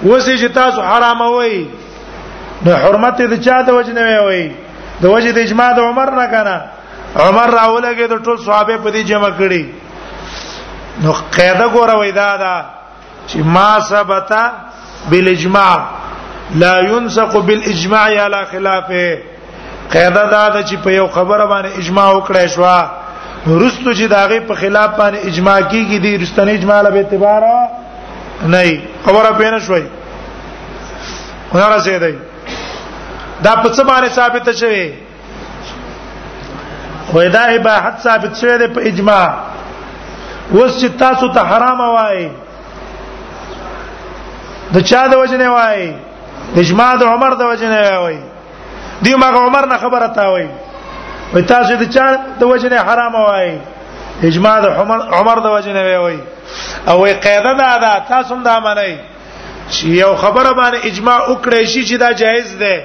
وسې 0.04 0.34
چې 0.40 0.48
تاسو 0.58 0.80
حرام 0.88 1.20
وای 1.20 1.68
نو 2.66 2.76
حرمت 2.82 3.18
دې 3.22 3.38
چا 3.46 3.60
د 3.68 3.76
وجه 3.78 3.92
نه 3.92 4.22
وای 4.26 4.44
د 5.02 5.04
وجه 5.14 5.30
د 5.36 5.38
اجماع 5.46 5.70
د 5.78 5.80
عمر 5.88 6.10
نه 6.20 6.26
کنه 6.34 6.56
عمر 7.26 7.48
راولګه 7.58 8.06
د 8.12 8.24
ټول 8.26 8.38
صحابه 8.46 8.76
په 8.86 8.90
دې 8.92 9.02
جمع 9.10 9.30
کړي 9.38 9.64
نو 11.04 11.12
قاعده 11.36 11.66
ګوره 11.76 11.94
وای 12.00 12.12
دا 12.20 12.30
دا 12.42 12.54
چې 13.26 13.36
ما 13.36 13.80
ثبت 13.92 14.30
بالاجماع 15.10 15.86
لا 16.64 16.74
ينسق 16.90 17.36
بالاجماع 17.50 18.08
على 18.24 18.42
خلافه 18.52 19.18
قاعده 19.94 20.26
دا 20.34 20.44
ده 20.48 20.66
چې 20.66 20.74
په 20.84 20.90
یو 21.00 21.06
خبره 21.16 21.46
باندې 21.46 21.78
اجماع 21.80 22.10
وکړای 22.20 22.46
شو 22.58 22.68
ورستو 23.46 23.92
چې 23.94 24.10
داغه 24.10 24.40
په 24.50 24.54
خلاف 24.60 24.90
باندې 24.98 25.26
اجماع 25.30 25.56
کیږي 25.60 25.96
د 26.04 26.20
رستنی 26.22 26.52
اجماع 26.58 26.80
له 26.84 26.92
اعتبار 26.98 27.42
نه 28.44 28.82
خبره 29.06 29.32
پېنه 29.38 29.58
شوي 29.60 29.84
خدای 31.52 31.76
رسیدای 31.76 32.14
دا 33.44 33.54
په 33.62 33.68
څه 33.68 33.82
باندې 33.84 34.08
ثابت 34.08 34.50
شوی 34.52 34.92
وای 37.12 37.28
دا 37.28 37.40
اباحت 37.44 37.98
ثابت 38.02 38.36
شوی 38.40 38.58
دی 38.58 38.66
په 38.74 38.80
اجماع 38.82 39.26
اوس 40.52 40.80
چې 40.80 40.86
تاسو 40.98 41.28
ته 41.28 41.40
حرام 41.40 41.80
وای 41.80 42.28
د 44.74 44.78
چا 44.80 45.06
د 45.08 45.14
وجنه 45.16 45.48
وای 45.50 45.92
د 46.54 46.58
اجماع 46.58 46.96
د 46.96 47.02
عمر 47.04 47.32
د 47.34 47.42
وجنه 47.50 47.98
وای 47.98 48.18
دی 49.02 49.14
ما 49.14 49.26
عمر 49.26 49.66
نه 49.66 49.76
خبره 49.78 50.08
تا 50.08 50.28
وای 50.30 50.48
وای 51.32 51.42
تاسو 51.42 51.76
د 51.76 51.82
چا 51.88 52.16
د 52.40 52.42
وجنه 52.42 52.76
حرام 52.76 53.14
وای 53.14 53.58
اجماع 54.22 54.60
د 54.60 54.66
عمر 54.66 54.98
عمر 55.14 55.38
د 55.40 55.46
وجنه 55.56 55.98
وای 55.98 56.18
او 56.88 57.02
وي 57.02 57.12
قاعده 57.14 57.52
دا 57.52 57.76
ده 57.78 57.98
تاسو 58.08 58.34
دا 58.34 58.58
منئ 58.60 58.94
چې 59.72 59.84
یو 59.84 60.16
خبره 60.16 60.52
باندې 60.52 60.86
اجماع 60.88 61.18
وکړی 61.28 61.64
شي 61.66 61.86
چې 61.86 61.96
دا 61.98 62.10
جایز 62.12 62.56
ده 62.58 62.82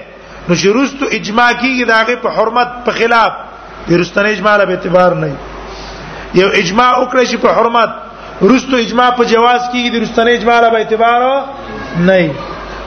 نو 0.50 0.56
شروستو 0.56 1.06
اجماع 1.12 1.50
کیږي 1.52 1.88
دا 1.88 2.04
غي 2.04 2.16
په 2.24 2.30
حرمت 2.36 2.68
په 2.86 2.92
خلاف 2.92 3.32
ورستنه 3.90 4.30
اجماع 4.30 4.56
له 4.58 4.70
اعتبار 4.70 5.14
نه 5.22 5.30
یو 6.36 6.48
اجماع 6.62 6.92
وکړی 7.04 7.24
شي 7.30 7.38
په 7.38 7.50
حرمت 7.58 7.90
ورستو 8.42 8.76
اجماع 8.78 9.10
په 9.10 9.24
جواز 9.26 9.62
کیږي 9.74 9.90
د 9.92 9.96
ورستنه 9.98 10.32
اجماع 10.32 10.60
له 10.62 10.78
اعتبار 10.78 11.46
نه 11.98 12.32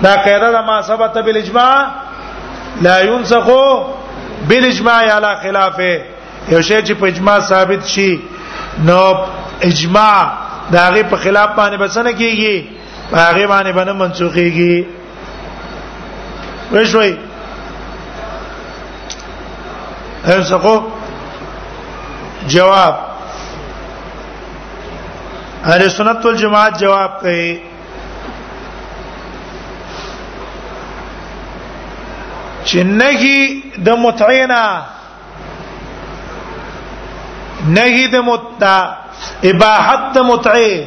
دا 0.03 0.15
قاعده 0.27 0.51
ده 0.53 0.63
ما 0.63 0.81
ثبت 0.83 1.19
بالاجماع 1.19 1.87
لا 2.83 3.01
ينسخ 3.01 3.49
بالاجماع 4.49 5.01
على 5.17 5.37
خلافه 5.43 5.95
یو 6.53 6.61
شی 6.69 6.79
چې 6.87 6.93
په 7.01 7.05
اجماع 7.05 7.39
ثابت 7.41 7.83
شي 7.87 8.11
نو 8.85 9.03
اجماع 9.63 10.42
دا 10.71 10.81
هغه 10.89 11.03
په 11.03 11.17
خلاف 11.17 11.51
باندې 11.59 11.77
بسنه 11.77 12.13
کیږي 12.13 12.57
هغه 13.13 13.47
باندې 13.47 13.73
باندې 13.79 13.93
منسوخيږي 13.93 14.87
وښوي 16.73 17.17
هرڅه 20.27 20.75
جواب 22.49 22.95
اهل 25.65 25.91
سنت 25.91 26.27
والجماعت 26.27 26.75
جواب 26.81 27.11
کوي 27.21 27.61
چنهي 32.65 33.39
د 33.87 33.99
متعینا 34.05 34.65
نهي 37.67 38.07
د 38.09 38.17
متعینا 38.17 39.02
اباحت 39.43 40.17
متعه 40.19 40.87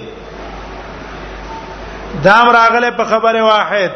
دام 2.24 2.50
راغله 2.50 2.92
په 2.92 3.04
خبره 3.06 3.42
واحد 3.44 3.92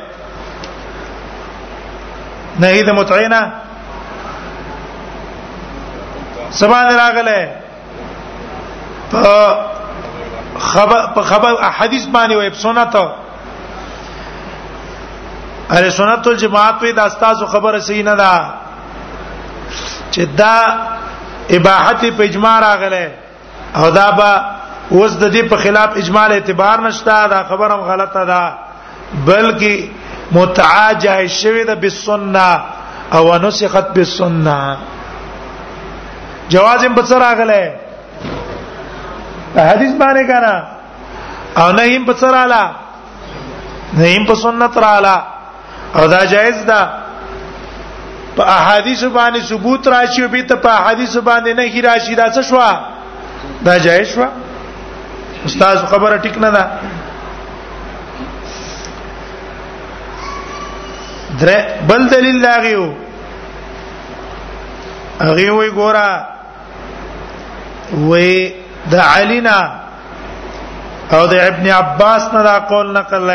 نهي 2.60 2.84
د 2.84 2.90
متعینا 2.90 3.52
سبحان 6.52 6.86
راغله 6.96 7.50
په 9.12 9.58
خبر 10.70 11.08
په 11.16 11.22
خبر 11.22 11.54
احادیث 11.72 12.06
باندې 12.06 12.36
وې 12.36 12.54
سنت 12.54 12.96
اره 15.70 15.86
سنت 15.90 16.28
الجماعت 16.28 16.80
په 16.80 16.92
داستاسو 16.92 17.46
خبره 17.48 17.80
صحیح 17.80 18.04
نه 18.04 18.16
ده 18.16 18.44
چې 20.12 20.20
دا 20.38 20.80
اباحت 21.56 22.02
په 22.18 22.24
اجماع 22.24 22.60
راغله 22.62 23.10
او 23.76 23.90
دا 23.92 24.12
به 24.18 24.30
اوس 24.90 25.12
د 25.22 25.24
دې 25.34 25.44
په 25.50 25.58
خلاف 25.64 25.90
اجمال 26.02 26.30
اعتبار 26.32 26.78
نشته 26.88 27.28
دا 27.28 27.44
خبره 27.50 27.74
هم 27.74 27.82
غلطه 27.92 28.26
ده 28.32 28.44
بلکې 29.28 29.74
متعاجه 30.32 31.28
شوی 31.28 31.64
ده 31.66 31.76
بالسنه 31.76 32.60
او 33.14 33.38
نسخت 33.38 33.88
بالسنه 33.94 34.78
جواز 36.50 36.86
په 36.86 37.02
سره 37.06 37.36
غله 37.36 37.66
حدیث 39.56 39.92
باندې 40.02 40.24
کنا 40.32 40.56
او 41.58 41.72
نه 41.72 41.96
هم 41.96 42.06
په 42.06 42.14
سره 42.14 42.38
اله 42.44 42.70
نه 43.94 44.16
هم 44.16 44.26
په 44.26 44.36
سنت 44.36 44.78
را 44.78 44.92
اله 44.98 45.22
او 45.96 46.08
دا 46.08 46.26
جائز 46.26 46.66
ده 46.66 46.90
په 48.38 48.44
احادیث 48.44 49.04
باندې 49.04 49.40
ثبوت 49.40 49.88
راشي 49.88 50.24
او 50.24 50.30
به 50.30 50.42
ته 50.42 50.56
په 50.56 50.70
احادیث 50.70 51.18
باندې 51.18 51.56
نه 51.58 51.62
هی 51.64 51.82
راشي 51.82 52.16
دا 52.16 52.32
څه 52.32 52.42
شوه 52.42 52.80
دا 53.66 53.76
جایز 53.84 54.08
شو 54.14 54.26
استاد 55.46 55.76
خبره 55.90 56.18
ټیک 56.24 56.38
نه 56.42 56.50
ده 56.56 56.64
در 61.42 61.50
بل 61.90 62.02
دلیل 62.12 62.38
داغیو 62.44 62.88
هغه 65.22 65.52
وی 65.52 65.70
ګورا 65.78 66.10
وی 68.10 68.34
د 68.92 68.94
علینا 69.06 69.58
او 71.18 71.24
د 71.34 71.36
ابن 71.48 71.66
عباس 71.80 72.24
نه 72.36 72.42
دا 72.50 72.56
قول 72.74 72.88
نقل 73.00 73.30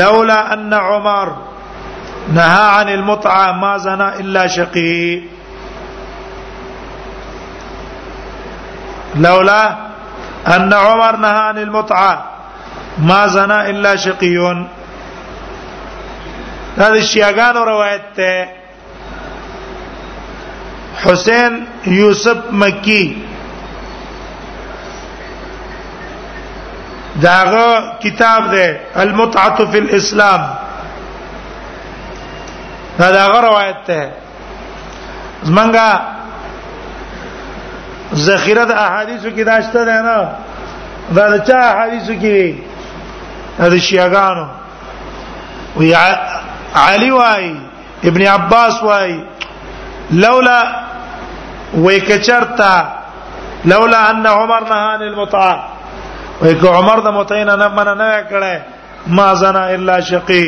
لولا 0.00 0.40
ان 0.56 0.72
عمر 0.72 1.28
نهى 2.34 2.68
عن 2.78 2.88
المتعه 2.98 3.46
ما 3.62 3.72
زنا 3.86 4.08
الا 4.24 4.42
شقيق 4.58 5.22
لولا 9.16 9.76
ان 10.56 10.72
عمر 10.72 11.16
نهى 11.16 11.30
عن 11.38 11.58
المتعه 11.58 12.24
ما 12.98 13.26
زنا 13.26 13.70
الا 13.70 13.96
شقي 13.96 14.34
دا 16.76 16.88
د 16.94 16.98
شیعاګانو 16.98 17.62
روایت 17.72 18.06
ده 18.16 18.48
حسین 21.04 21.52
یوسف 21.86 22.38
مکی 22.50 23.22
داغه 27.22 27.68
کتاب 28.02 28.50
ده 28.54 28.76
المتعه 29.02 29.64
فی 29.70 29.78
الاسلام 29.78 30.40
دا 32.98 33.10
داغه 33.12 33.40
روایت 33.40 33.76
ده 33.88 34.10
زمونږه 35.44 35.86
ذخیره 38.12 38.64
د 38.70 38.72
احادیثو 38.86 39.30
کې 39.36 39.42
داشته 39.50 39.84
ده 39.84 39.92
نه 39.92 40.28
دا 41.16 41.24
د 41.34 41.36
چا 41.48 41.58
احادیثو 41.68 42.14
کې 42.14 42.22
دي 42.22 42.54
د 43.74 43.76
شیعاګانو 43.86 44.46
وی 45.78 45.92
علی 46.88 47.10
وای 47.10 47.52
ابن 48.08 48.22
عباس 48.36 48.82
وای 48.82 49.12
لولا 50.24 50.60
وکچرتا 51.84 52.74
لولا 53.64 53.98
ان 54.10 54.26
عمر 54.26 54.60
نهى 54.68 54.84
عن 54.94 55.02
المتعه 55.02 55.58
وک 56.42 56.64
عمر 56.76 56.98
د 57.06 57.08
متین 57.18 57.50
نه 57.62 57.68
من 57.78 57.88
نه 58.00 58.20
کړه 58.30 58.60
ما 59.16 59.28
زنا 59.44 59.64
الا 59.76 60.00
شقی 60.10 60.46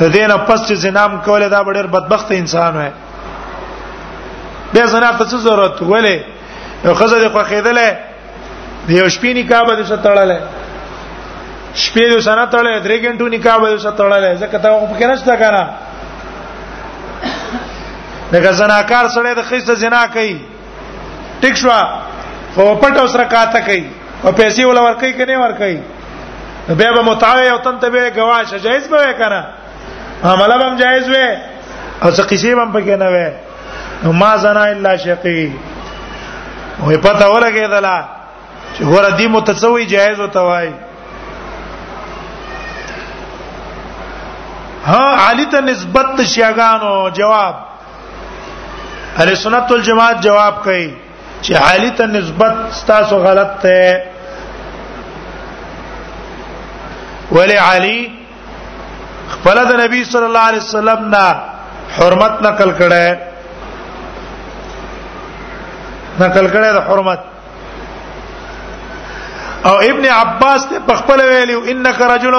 د 0.00 0.04
دینه 0.04 0.36
پس 0.36 0.60
چې 0.68 0.72
زنام 0.82 1.18
کوله 1.20 1.48
دا 1.48 1.62
ډېر 1.64 1.86
بدبخت 1.96 2.32
انسان 2.32 2.76
وای 2.76 2.90
به 4.72 4.86
زنا 4.86 5.10
ته 5.18 5.24
څه 5.24 5.36
ضرورت 5.46 5.76
ولې 5.82 6.38
یو 6.84 6.94
خزه 6.94 7.16
د 7.20 7.26
خوخیدلې 7.34 7.88
د 8.86 8.90
یو 9.00 9.08
شپې 9.14 9.30
نکاح 9.38 9.62
به 9.68 9.84
څه 9.90 9.96
تړلې 10.04 10.38
شپې 11.84 12.04
د 12.12 12.14
سنه 12.26 12.44
تړلې 12.52 12.74
درې 12.86 12.96
ګنټو 13.04 13.26
نکاح 13.34 13.56
به 13.62 13.68
څه 13.86 13.90
تړلې 13.98 14.32
ځکه 14.42 14.56
تا 14.62 14.68
خو 14.80 14.86
پکې 14.92 15.04
نشته 15.10 15.34
کنه 15.42 15.62
دغه 18.32 18.50
زناکار 18.60 19.06
سره 19.14 19.34
د 19.38 19.42
خیسه 19.48 19.74
زنا 19.82 20.02
کوي 20.14 20.34
ټیک 21.42 21.54
شو 21.60 21.70
خو 22.54 22.62
پټو 22.82 23.04
سره 23.12 23.24
کاته 23.34 23.60
کوي 23.68 23.82
او 24.24 24.30
پیسې 24.40 24.60
ول 24.66 24.78
ورکې 24.82 25.10
کني 25.18 25.36
ورکې 25.36 25.78
بیا 26.78 26.90
به 26.96 27.02
متعای 27.08 27.48
او 27.48 27.58
تن 27.64 27.76
تبه 27.82 28.10
گواشه 28.16 28.58
جایز 28.66 28.84
به 28.92 29.12
کنه 29.20 29.40
عمله 30.32 30.54
هم 30.66 30.76
جایز 30.82 31.08
وي 31.08 31.28
او 32.02 32.08
څه 32.10 32.22
قصې 32.30 32.52
هم 32.52 32.72
پکې 32.72 32.94
نه 33.02 33.08
وي 33.12 33.28
ما 34.20 34.30
زنا 34.44 34.64
الا 34.72 34.96
شقی 35.04 35.50
وې 36.78 36.96
پته 37.04 37.26
ولګېدله 37.32 37.96
چې 38.74 38.80
ګوره 38.88 39.10
دې 39.18 39.26
متصوي 39.36 39.84
جایز 39.92 40.20
وته 40.20 40.40
وای 40.48 40.68
ها 44.86 45.04
علی 45.28 45.46
ته 45.52 45.60
نسبت 45.60 46.20
شیاګانو 46.22 47.08
جواب 47.18 47.54
اهل 49.18 49.34
سنت 49.36 49.70
والجماعت 49.72 50.16
جواب 50.24 50.54
کوي 50.64 50.86
چې 51.42 51.52
علی 51.66 51.90
ته 51.96 52.06
نسبت 52.06 52.56
تاسو 52.92 53.16
غلط 53.26 53.60
ته 53.62 54.02
ولی 57.32 57.56
علی 57.64 57.98
خپل 59.32 59.58
د 59.68 59.72
نبی 59.80 60.02
صلی 60.04 60.24
الله 60.28 60.46
علیه 60.52 60.60
وسلم 60.62 61.04
نه 61.14 61.26
حرمت 61.96 62.42
نقل 62.42 62.70
کړه 62.78 63.29
نقل 66.22 66.46
کړی 66.54 66.70
د 66.78 66.82
حرمت 66.88 67.20
او 69.68 69.74
ابن 69.90 70.04
عباس 70.20 70.62
ته 70.72 70.76
بخپل 70.90 71.20
ویلو 71.30 71.58
انک 71.72 71.98
رجل 72.12 72.36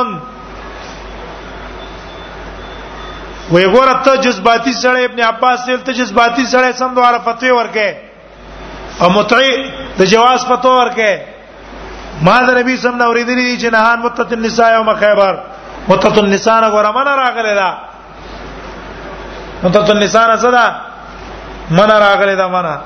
وی 3.53 3.63
ګور 3.73 3.89
ته 4.05 4.15
جذباتي 4.25 4.73
سره 4.83 5.03
ابن 5.09 5.19
عباس 5.31 5.59
ته 5.85 5.91
جذباتي 5.99 6.45
سره 6.53 6.71
سم 6.81 6.93
دواره 6.99 7.19
فتوی 7.27 7.51
ورکه 7.57 7.89
او 9.05 9.09
متعی 9.15 9.51
د 9.99 10.11
جواز 10.13 10.45
فتوی 10.51 10.75
ورکه 10.77 11.21
ما 12.27 12.37
د 12.47 12.57
نبی 12.59 12.77
سم 12.85 12.95
نو 13.01 13.09
اوریدلی 13.09 13.49
چې 13.59 13.71
نهان 13.77 13.99
متت 14.05 14.33
النساء 14.39 14.71
او 14.77 14.83
مخیبر 14.91 15.39
متت 15.89 16.17
النساء 16.23 16.61
غره 16.77 16.91
من 16.99 17.07
راغله 17.19 17.53
دا 17.59 17.69
متت 19.63 19.89
النساء 19.97 20.29
زدا 20.47 20.65
من 21.71 21.91
راغله 22.05 22.35
دا 22.41 22.47
منا 22.55 22.79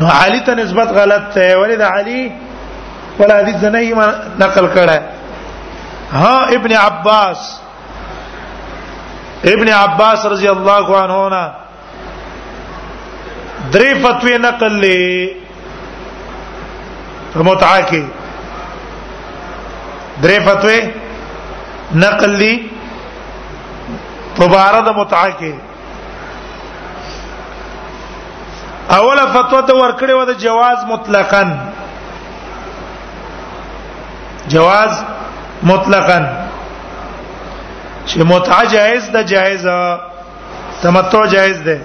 نو 0.00 0.06
علي 0.22 0.40
ته 0.48 0.52
نسبت 0.60 0.88
غلط 0.98 1.24
ده 1.36 1.58
ولید 1.60 1.82
علی 1.90 2.16
ولا 3.18 3.36
حدیث 3.38 3.62
نه 3.74 3.80
یې 3.84 3.94
نقل 4.42 4.66
کړه 4.74 4.98
ها 6.22 6.36
ابن 6.56 6.72
عباس 6.80 7.38
ابن 9.52 9.68
عباس 9.78 10.20
رضی 10.34 10.48
الله 10.52 10.86
عنه 11.02 11.16
نا 11.36 11.44
درې 13.72 13.94
فتوی 14.04 14.34
نقل 14.46 14.72
لې 14.86 15.04
متعا 17.50 17.80
کې 17.92 18.04
درې 20.22 20.40
فتوی 20.50 20.78
نقل 22.06 22.30
لې 22.36 22.60
په 24.38 24.44
بارد 24.54 24.84
اوله 28.94 29.24
فتوا 29.34 29.60
ته 29.68 29.74
ورکړې 29.74 30.12
و 30.16 30.24
د 30.30 30.32
جواز 30.46 30.78
مطلقاً 30.92 31.50
جواز 34.52 34.92
مطلقاً 35.70 36.26
چې 38.06 38.22
متعه 38.30 38.62
جائز 38.74 39.08
ده 39.16 39.22
جائز 39.32 39.64
تمتع 40.82 41.22
جائز 41.32 41.58
ده 41.64 41.78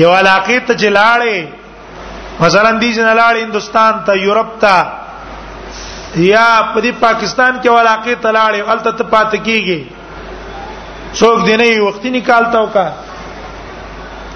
یو 0.00 0.10
علاقه 0.14 0.60
ته 0.60 0.74
چې 0.74 0.90
لاړې 0.96 2.40
مثلا 2.40 2.80
دې 2.80 2.92
جن 2.94 3.16
لاړې 3.16 3.42
هندستان 3.44 3.94
ته 4.10 4.18
یورپ 4.26 4.58
ته 4.66 6.20
یا 6.32 6.48
په 6.74 6.80
دې 6.80 6.92
پاکستان 7.06 7.62
کې 7.62 7.68
علاقه 7.68 8.14
ته 8.26 8.32
لاړې 8.32 8.70
الته 8.74 8.90
ته 8.92 9.04
پات 9.16 9.32
کیږي 9.36 9.80
څوک 11.22 11.46
دی 11.46 11.56
نه 11.62 11.80
وختي 11.86 12.10
نکالتاو 12.10 12.66
کا 12.76 12.86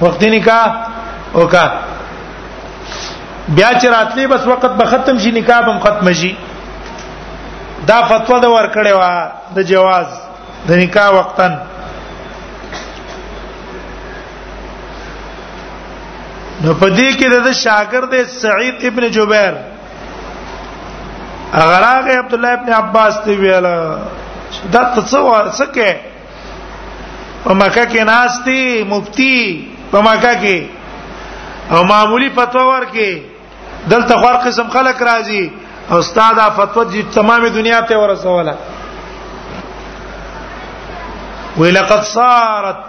وخت 0.01 0.23
نکاح 0.25 0.71
وکا 1.37 1.67
بیا 3.55 3.71
چې 3.81 3.87
راتلی 3.91 4.27
بس 4.27 4.47
وخت 4.47 4.65
به 4.67 4.85
ختم 4.91 5.19
شي 5.25 5.31
نکاح 5.39 5.61
به 5.69 5.79
ختم 5.85 6.13
شي 6.23 6.33
دا 7.87 8.01
فتوا 8.09 8.39
د 8.45 8.51
ور 8.55 8.69
کړې 8.77 8.93
و 8.99 9.55
د 9.57 9.63
جواز 9.73 10.07
د 10.69 10.73
نکاح 10.83 11.09
وقتن 11.19 11.57
نو 16.65 16.75
پدې 16.81 17.17
کې 17.21 17.41
د 17.47 17.53
شاګرد 17.53 18.27
سعید 18.41 18.85
ابن 18.91 19.09
جبیر 19.17 19.55
اغراغه 21.63 22.19
عبد 22.19 22.35
الله 22.35 22.53
ابن 22.59 22.73
عباس 22.81 23.15
ته 23.27 23.31
ویل 23.43 23.67
دا 24.73 24.83
څه 24.97 25.07
څه 25.59 25.67
کې 25.75 25.95
په 27.45 27.55
مکه 27.55 27.87
کې 27.87 28.01
ناشتي 28.13 28.61
مفتی 28.95 29.37
په 29.97 30.03
ماکا 30.05 30.33
کې 30.43 30.57
او 31.75 31.79
معمولی 31.91 32.29
فتوا 32.37 32.65
ورکي 32.69 33.11
دلته 33.91 34.15
خور 34.23 34.35
قسم 34.47 34.67
خلک 34.73 35.03
راځي 35.09 35.45
او 35.91 35.99
استاد 36.05 36.41
فتوا 36.57 36.83
دې 36.85 37.15
تمامه 37.15 37.49
دنیا 37.55 37.79
ته 37.91 37.97
ورسوله 38.03 38.55
ولقد 41.61 42.03
صارت 42.09 42.83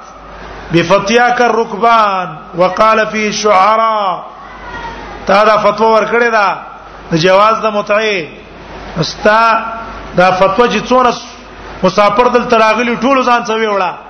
بفتياك 0.71 1.41
الركبان 1.45 2.35
وقال 2.57 3.05
فيه 3.13 3.27
الشعراء 3.27 4.25
تا 5.29 5.37
دا 5.51 5.55
فتوا 5.67 5.87
ورکړې 5.99 6.31
ده 6.33 7.13
د 7.13 7.21
جواز 7.27 7.57
د 7.67 7.77
متعي 7.77 8.99
استا 9.05 9.39
دا 10.17 10.27
فتوا 10.31 10.67
چې 10.73 10.83
څونه 10.91 11.13
مسافر 11.85 12.27
دل 12.35 12.47
تراغلی 12.55 12.97
ټول 13.05 13.23
ځان 13.25 13.45
څوي 13.45 13.79
وړه 13.79 14.06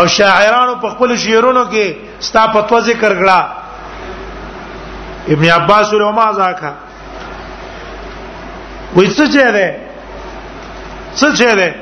او 0.00 0.06
شاعرانو 0.06 0.74
په 0.80 0.88
خپل 0.92 1.16
شعرونو 1.24 1.64
کې 1.70 1.96
ستا 2.26 2.42
په 2.54 2.60
تو 2.70 2.78
ذکر 2.86 3.12
غړا 3.20 3.40
ابن 5.34 5.44
عباس 5.52 5.92
ولما 5.94 6.26
ذاکا 6.38 6.72
وای 8.96 9.08
څه 9.10 9.26
چه 9.34 9.52
ده 9.52 9.76
څه 11.14 11.26
چه 11.38 11.54
ده 11.60 11.74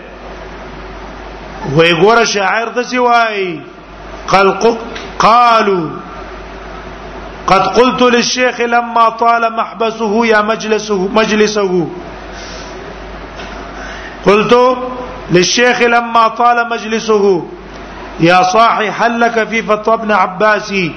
وای 1.77 1.93
ګوره 2.03 2.25
شاعر 2.35 2.69
د 2.77 2.83
سی 2.93 2.99
وای 3.07 3.49
قال 4.35 4.51
قالوا 5.19 5.89
قد 7.51 7.63
قلت 7.79 8.01
للشيخ 8.03 8.61
لما 8.77 9.09
طال 9.25 9.49
محبسه 9.57 10.27
يا 10.29 10.43
مجلسه 10.53 11.01
مجلسه 11.13 11.87
قلت 14.31 14.57
للشيخ 15.39 15.83
لما 15.99 16.25
طال 16.45 16.65
مجلسه 16.77 17.37
يا 18.21 18.43
صاحي 18.51 18.89
هل 18.99 19.21
لك 19.21 19.45
في 19.49 19.63
فتوى 19.63 19.95
ابن 19.95 20.11
عباسي 20.13 20.91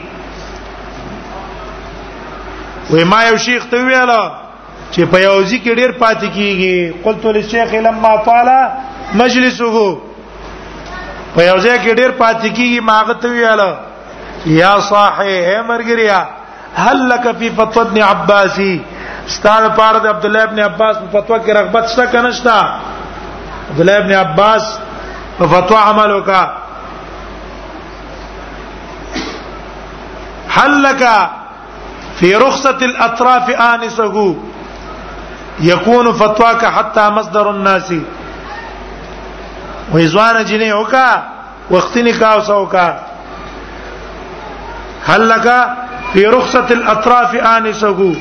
وای 2.90 3.04
ما 3.04 3.24
یو 3.24 3.38
شیخ 3.38 3.64
ته 3.70 3.78
ویل 3.86 4.12
چې 4.92 5.04
په 5.12 5.20
یو 5.22 5.42
ځی 5.44 5.58
کې 5.64 5.74
ډیر 5.76 5.92
پاتې 5.92 6.28
کیږي 6.34 6.94
قلت 7.04 7.26
للشيخ 7.26 7.74
لما 7.88 8.16
طال 8.28 8.50
مجلسه 9.22 9.82
په 11.36 11.44
یو 11.44 11.58
ځی 11.58 11.70
کې 11.70 11.96
ډیر 12.02 12.12
پاتې 12.20 12.50
کیږي 12.60 12.80
ما 12.90 13.02
غته 13.08 13.28
ویل 13.32 14.54
یا 14.60 14.76
صاحي 14.90 15.34
اے 15.40 15.58
مرګریا 15.72 16.20
هل 16.86 17.10
لك 17.10 17.36
في 17.40 17.50
فتوى 17.58 17.82
ابن 17.88 18.02
عباسي 18.12 18.72
ستاره 19.34 19.68
پار 19.82 19.98
د 20.06 20.08
عبد 20.14 20.26
الله 20.30 20.44
ابن 20.52 20.60
عباس 20.70 20.96
په 21.02 21.10
فتوا 21.20 21.38
کې 21.38 21.50
رغبت 21.60 21.90
شته 21.96 22.06
کنه 22.16 22.32
شته 22.40 23.74
عبد 23.74 23.84
الله 23.86 23.98
ابن 24.04 24.14
عباس 24.22 24.72
په 25.42 25.46
فتوا 25.56 25.80
عمل 25.90 26.16
وکړه 26.22 26.67
هل 30.58 30.84
لك 30.84 31.30
في 32.20 32.36
رخصة 32.36 32.78
الأطراف 32.82 33.50
آنسه 33.50 34.36
يكون 35.60 36.14
فتواك 36.14 36.66
حتى 36.66 37.10
مصدر 37.10 37.52
الناس 37.52 37.94
ويزوان 39.94 40.46
جنيه 40.46 40.74
وكا 40.74 41.24
وقت 41.72 41.98
نکاح 41.98 42.40
سوکا 42.48 43.00
هل 45.08 45.30
لك 45.30 45.74
في 46.14 46.26
رخصة 46.28 46.66
الأطراف 46.72 47.36
آنسه 47.36 48.16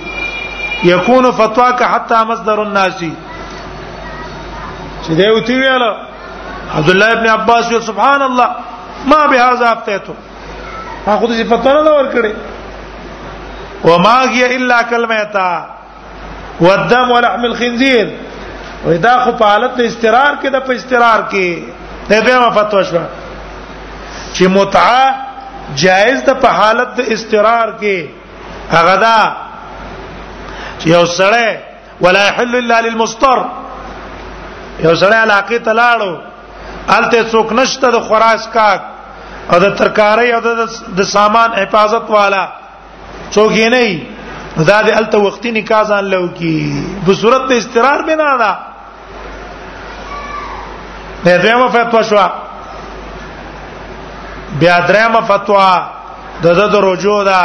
يكون 0.85 1.31
فتواك 1.31 1.83
حتى 1.83 2.25
مصدر 2.25 2.63
الناس 2.63 3.05
چې 5.07 5.13
عبد 6.77 6.91
الله 6.91 7.15
بن 7.15 7.27
عباس 7.27 7.65
سبحان 7.87 8.23
الله 8.23 8.51
ما 9.07 9.27
بهذا 9.27 9.73
افتيته 9.73 10.15
هغه 11.07 11.27
دې 11.33 11.45
فتنه 11.51 11.83
نه 11.83 11.91
ور 11.97 12.07
کړې 12.15 13.91
وما 13.91 14.15
هي 14.31 14.57
الا 14.59 14.79
کلمتا 14.93 15.49
والدم 16.61 17.11
ولحم 17.17 17.45
الخنزير 17.49 18.09
ودا 18.87 19.13
خو 19.25 19.33
په 19.43 19.47
حالت 19.53 19.79
استقرار 19.85 20.39
کې 20.41 20.57
د 20.57 20.65
په 20.71 20.75
استقرار 20.81 21.25
کې 21.35 22.13
دا 22.13 22.23
به 22.29 22.49
فتوا 22.57 22.83
شو 22.89 22.97
چې 24.35 24.49
متعه 24.57 25.15
جائز 25.85 26.23
ده 26.31 26.35
په 26.47 26.59
حالت 26.63 26.97
د 27.01 27.15
استقرار 27.19 27.75
کې 27.85 28.67
هغه 28.75 28.97
دا 29.05 29.21
چې 30.79 30.87
یو 30.95 31.05
سره 31.07 31.63
ولا 32.07 32.25
يحل 32.27 32.57
الا 32.63 32.81
للمستر 32.89 33.45
یو 34.85 34.95
سره 35.05 35.15
علاقه 35.15 35.59
تلاړو 35.71 36.13
الته 36.99 37.25
څوک 37.33 37.53
نشته 37.63 37.91
د 37.97 38.01
خراس 38.11 38.49
کاک 38.59 38.81
او 39.53 39.59
د 39.65 39.67
ترکاری 39.79 40.33
او 40.33 40.41
د 40.99 41.01
سامان 41.15 41.51
حفاظت 41.63 42.11
والا 42.17 42.45
څوک 43.35 43.53
یې 43.53 43.69
نه 43.75 43.81
وي 43.85 43.95
دا 44.71 44.79
د 44.87 44.89
الته 45.01 45.19
وختي 45.27 45.51
نکاح 45.59 45.83
ځان 45.91 46.05
لو 46.15 46.25
کی 46.39 46.55
په 47.07 47.13
صورت 47.21 47.43
د 47.49 47.53
استقرار 47.63 48.01
بنا 48.11 48.31
دا 48.43 48.53
بیا 51.25 51.37
درېمه 51.45 51.67
فتوا 51.75 52.03
شو 52.09 52.17
بیا 54.61 54.77
درېمه 54.91 55.21
فتوا 55.31 55.71
د 56.45 56.47
د 56.75 56.77
رجو 56.89 57.19
دا 57.31 57.43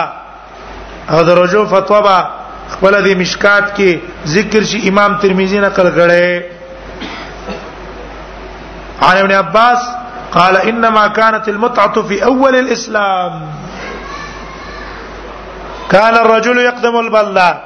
او 1.12 1.20
د 1.30 1.30
رجو 1.42 1.62
فتوا 1.76 2.00
با 2.08 2.18
خپل 2.74 2.94
د 3.08 3.10
مشکات 3.22 3.66
کې 3.76 4.00
ذکر 4.36 4.62
شي 4.70 4.80
امام 4.90 5.12
ترمذی 5.22 5.60
نقل 5.68 5.88
کړي 5.96 6.44
عن 9.08 9.18
ابن 9.18 9.32
عباس 9.44 9.82
قال 10.32 10.58
إنما 10.58 11.08
كانت 11.08 11.48
المتعة 11.50 12.02
في 12.02 12.24
أول 12.26 12.56
الإسلام 12.56 13.42
كان 15.92 16.16
الرجل 16.16 16.58
يقدم 16.58 17.00
البلة 17.00 17.62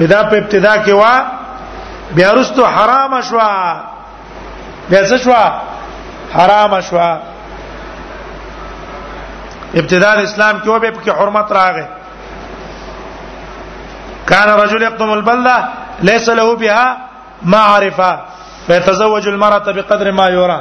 اذا 0.00 0.22
په 0.22 0.36
ابتدا 0.38 0.84
کې 0.84 0.88
وا 0.90 1.18
بیا 2.14 2.32
رستو 2.34 2.64
حرام 2.66 3.20
شوا 3.20 3.78
بیا 4.90 5.02
څه 5.08 5.16
شوا 5.16 5.52
حرام 6.34 6.80
شوا 6.80 7.10
ابتداء 9.74 10.12
الاسلام 10.18 10.58
کې 10.64 10.68
و 10.68 10.78
به 10.80 10.90
په 10.90 11.12
حرمت 11.12 11.52
راغې 11.52 11.84
كان 14.26 14.48
رجل 14.60 14.82
يقدم 14.82 15.10
البلة 15.12 15.68
ليس 16.02 16.28
له 16.28 16.56
بها 16.56 16.96
معرفة 17.42 18.18
فيتزوج 18.66 19.28
المرأة 19.28 19.72
بقدر 19.72 20.12
ما 20.12 20.28
يرى 20.28 20.60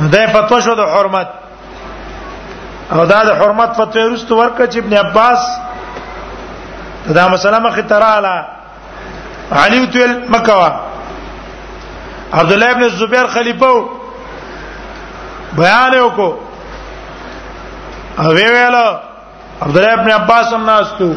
نو 0.00 0.08
دای 0.08 0.26
فتوا 0.32 0.60
شو 0.60 0.74
د 0.74 0.80
حرمت 0.94 1.28
او 2.92 3.04
دا 3.06 3.24
د 3.24 3.28
حرمت 3.40 3.70
فتوا 3.76 4.04
رستو 4.14 4.36
ورکړه 4.38 4.66
چې 4.72 4.78
ابن 4.78 4.92
عباس 5.06 5.42
دا 7.18 7.24
مسله 7.28 7.58
مخه 7.58 7.82
تراله 7.92 8.36
علي 9.62 9.78
وتل 9.80 10.20
مکوا 10.34 10.70
عبد 12.32 12.52
الله 12.52 12.70
ابن 12.70 12.88
زبير 13.02 13.26
خلیفہ 13.36 13.70
بیان 15.60 15.92
وکړو 15.98 16.30
او 18.18 18.26
وی 18.38 18.48
ویلو 18.56 18.88
عبد 19.62 19.78
الله 19.78 19.92
ابن 20.00 20.08
عباس 20.18 20.46
هم 20.54 20.62
ناستو 20.66 21.10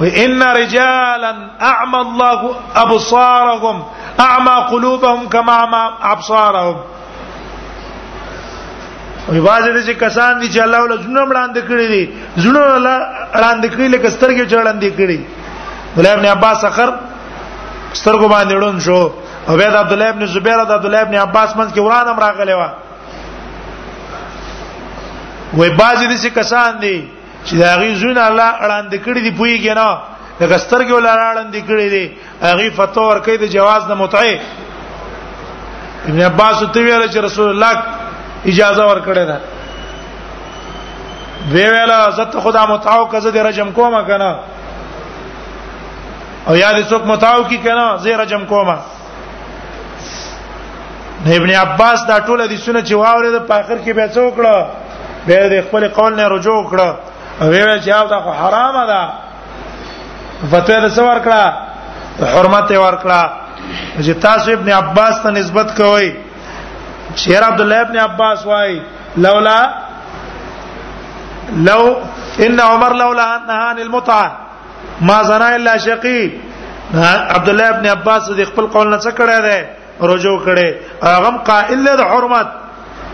وان 0.00 0.40
رجالا 0.58 1.32
اعمى 1.60 2.00
الله 2.00 2.38
ابصارهم 2.84 3.76
اعما 4.20 4.56
قلوبهم 4.70 5.28
كما 5.28 5.52
اعما 5.52 6.12
ابصارهم 6.12 6.76
وی 9.28 9.40
واځي 9.40 9.82
چې 9.86 9.92
کسان 10.04 10.40
دي 10.40 10.48
چې 10.52 10.58
الله 10.62 10.80
ول 10.82 10.94
زونه 11.04 11.22
وړاندې 11.28 11.60
کړی 11.70 11.86
دي 11.88 12.12
زونه 12.42 12.58
وړاندې 13.36 13.68
کړی 13.74 13.86
لکه 13.94 14.08
سترګې 14.10 14.56
وړاندې 14.56 14.90
کړی 14.98 15.18
مولا 15.96 16.12
ابن 16.18 16.26
عباس 16.34 16.64
اخر 16.70 16.90
سترګو 17.92 18.28
باندې 18.34 18.52
ړوند 18.60 18.80
شو 18.86 19.00
او 19.48 19.56
بیا 19.58 19.68
د 19.74 19.76
عبد 19.82 19.92
الله 19.92 20.08
ابن 20.14 20.24
زبیر 20.34 20.58
د 20.64 20.70
عبد 20.76 20.84
الله 20.86 21.00
ابن 21.06 21.14
عباس 21.24 21.50
منځ 21.56 21.70
کې 21.72 21.78
وران 21.82 22.08
امر 22.08 22.22
راغلی 22.22 22.52
و 22.58 22.64
وی 25.58 25.70
بعضی 25.82 26.06
دي 26.06 26.16
چې 26.18 26.28
کسان 26.40 26.80
دي 26.82 26.96
چې 27.46 27.54
دا 27.62 27.74
غي 27.80 27.94
زونه 28.02 28.20
الله 28.30 28.50
وړاندې 28.62 28.96
کړی 29.06 29.20
دي 29.26 29.32
پویږي 29.40 29.74
نه 29.80 29.88
د 30.38 30.42
غسترګې 30.52 30.92
ولاړاند 30.98 31.54
کړي 31.68 31.86
دي 31.94 32.04
هغه 32.42 32.70
فتور 32.78 33.14
کوي 33.26 33.38
د 33.40 33.44
جواز 33.54 33.82
د 33.90 33.92
متعه 33.92 34.38
ابن 36.08 36.20
عباس 36.30 36.58
ته 36.74 36.80
ویل 36.82 37.04
چې 37.12 37.18
رسول 37.26 37.48
الله 37.50 37.72
اجازه 38.52 38.84
ورکړه 38.90 39.24
ده 39.30 39.38
دی 41.52 41.64
ویلا 41.74 41.98
زت 42.18 42.34
خدا 42.44 42.62
متعو 42.72 43.08
کزه 43.12 43.30
د 43.34 43.38
رجم 43.48 43.68
کوما 43.78 44.02
کنه 44.10 44.30
او 46.48 46.54
یاد 46.62 46.76
څوک 46.90 47.02
متعو 47.12 47.42
کی 47.50 47.58
کنه 47.66 47.86
زه 48.06 48.16
رجم 48.22 48.44
کوما 48.52 48.76
ابن 51.38 51.50
عباس 51.66 52.06
دا 52.08 52.16
ټول 52.26 52.40
دي 52.50 52.56
سونه 52.64 52.80
چې 52.84 52.92
واورید 52.94 53.36
په 53.46 53.54
اخر 53.60 53.76
کې 53.86 53.90
به 53.90 54.08
څوک 54.08 54.32
کړه 54.36 54.66
به 55.26 55.48
د 55.52 55.56
خپل 55.68 55.88
قول 55.94 56.12
نه 56.16 56.28
رجوع 56.34 56.60
کړه 56.70 56.88
ویل 57.44 57.78
چې 57.82 57.88
دا 58.10 58.18
حرامه 58.40 58.84
ده 58.90 59.02
فتوا 60.50 60.78
د 60.86 60.90
سوار 60.96 61.18
کړه 61.26 61.42
حرمت 62.34 62.66
یې 62.70 62.80
ور 62.84 62.96
کړه 63.02 63.22
چې 64.04 64.12
تاسو 64.24 64.50
ابن 64.56 64.68
عباس 64.80 65.14
ته 65.22 65.30
نسبت 65.38 65.76
کوئ 65.76 66.08
شیر 67.22 67.42
عبد 67.46 67.60
الله 67.64 67.80
ابن 67.86 67.96
عباس 68.02 68.44
وای 68.50 68.78
لولا 69.24 69.60
لو 71.70 71.82
ان 72.46 72.60
عمر 72.64 72.92
لولا 73.02 73.26
نهان 73.48 73.78
المتعه 73.84 74.32
ما 75.10 75.16
زنا 75.30 75.48
الا 75.56 75.76
شقي 75.86 76.20
عبد 77.34 77.48
الله 77.48 77.68
ابن 77.76 77.86
عباس 77.94 78.30
د 78.42 78.52
خپل 78.52 78.66
قول 78.76 78.88
نه 78.90 78.98
څه 78.98 79.10
کړی 79.10 79.40
دی 79.40 79.62
رجوع 80.12 80.38
کړي 80.44 80.74
هغه 81.02 81.36
قائل 81.50 81.78
له 81.88 82.04
حرمت 82.14 82.46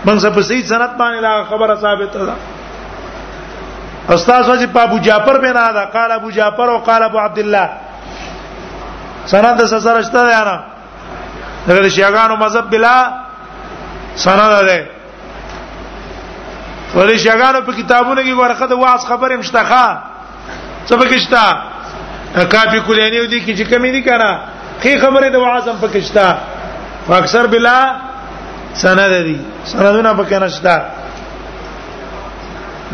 من 0.06 0.18
څه 0.20 0.26
په 0.38 0.42
سید 0.52 0.66
سند 0.72 0.90
باندې 0.98 1.22
دا 1.22 1.44
خبره 1.44 1.74
ثابته 1.86 2.24
ده 2.30 2.34
استاد 4.10 4.48
وجه 4.48 4.66
په 4.66 4.80
ابو 4.82 4.98
جعفر 4.98 5.38
بنا 5.38 5.72
دا 5.72 5.84
قال 5.84 6.10
ابو 6.12 6.30
جعفر 6.30 6.68
او 6.70 6.78
قال 6.78 7.02
ابو 7.02 7.18
عبد 7.18 7.38
الله 7.38 7.68
سند 9.26 9.64
سره 9.64 10.02
شته 10.02 10.28
یا 10.28 10.44
نه 10.44 10.60
دغه 11.68 11.88
شیعاګانو 11.88 12.36
مذهب 12.36 12.70
بلا 12.70 13.12
سند 14.16 14.66
ده 14.68 14.86
ولې 16.94 17.16
شیعاګانو 17.16 17.60
په 17.66 17.72
کتابونو 17.72 18.22
کې 18.22 18.32
ورخه 18.40 18.66
د 18.66 18.72
واس 18.72 19.06
خبر 19.06 19.36
مشتخه 19.36 19.98
څه 20.88 20.94
پکې 20.96 21.18
شته 21.18 21.44
کافی 22.48 22.80
کولینی 22.80 23.20
ودي 23.20 23.40
کې 23.44 23.56
چې 23.58 23.70
کمی 23.70 23.92
دي 23.92 24.02
کنه 24.02 24.40
خې 24.82 25.00
خبره 25.00 25.28
د 25.30 25.34
واعظم 25.36 25.76
پکې 25.82 25.96
شته 26.00 26.36
اکثر 27.10 27.46
بلا 27.46 27.96
سند 28.74 29.10
دي 29.26 29.40
سندونه 29.64 30.14
پکې 30.14 30.32
نشته 30.34 30.82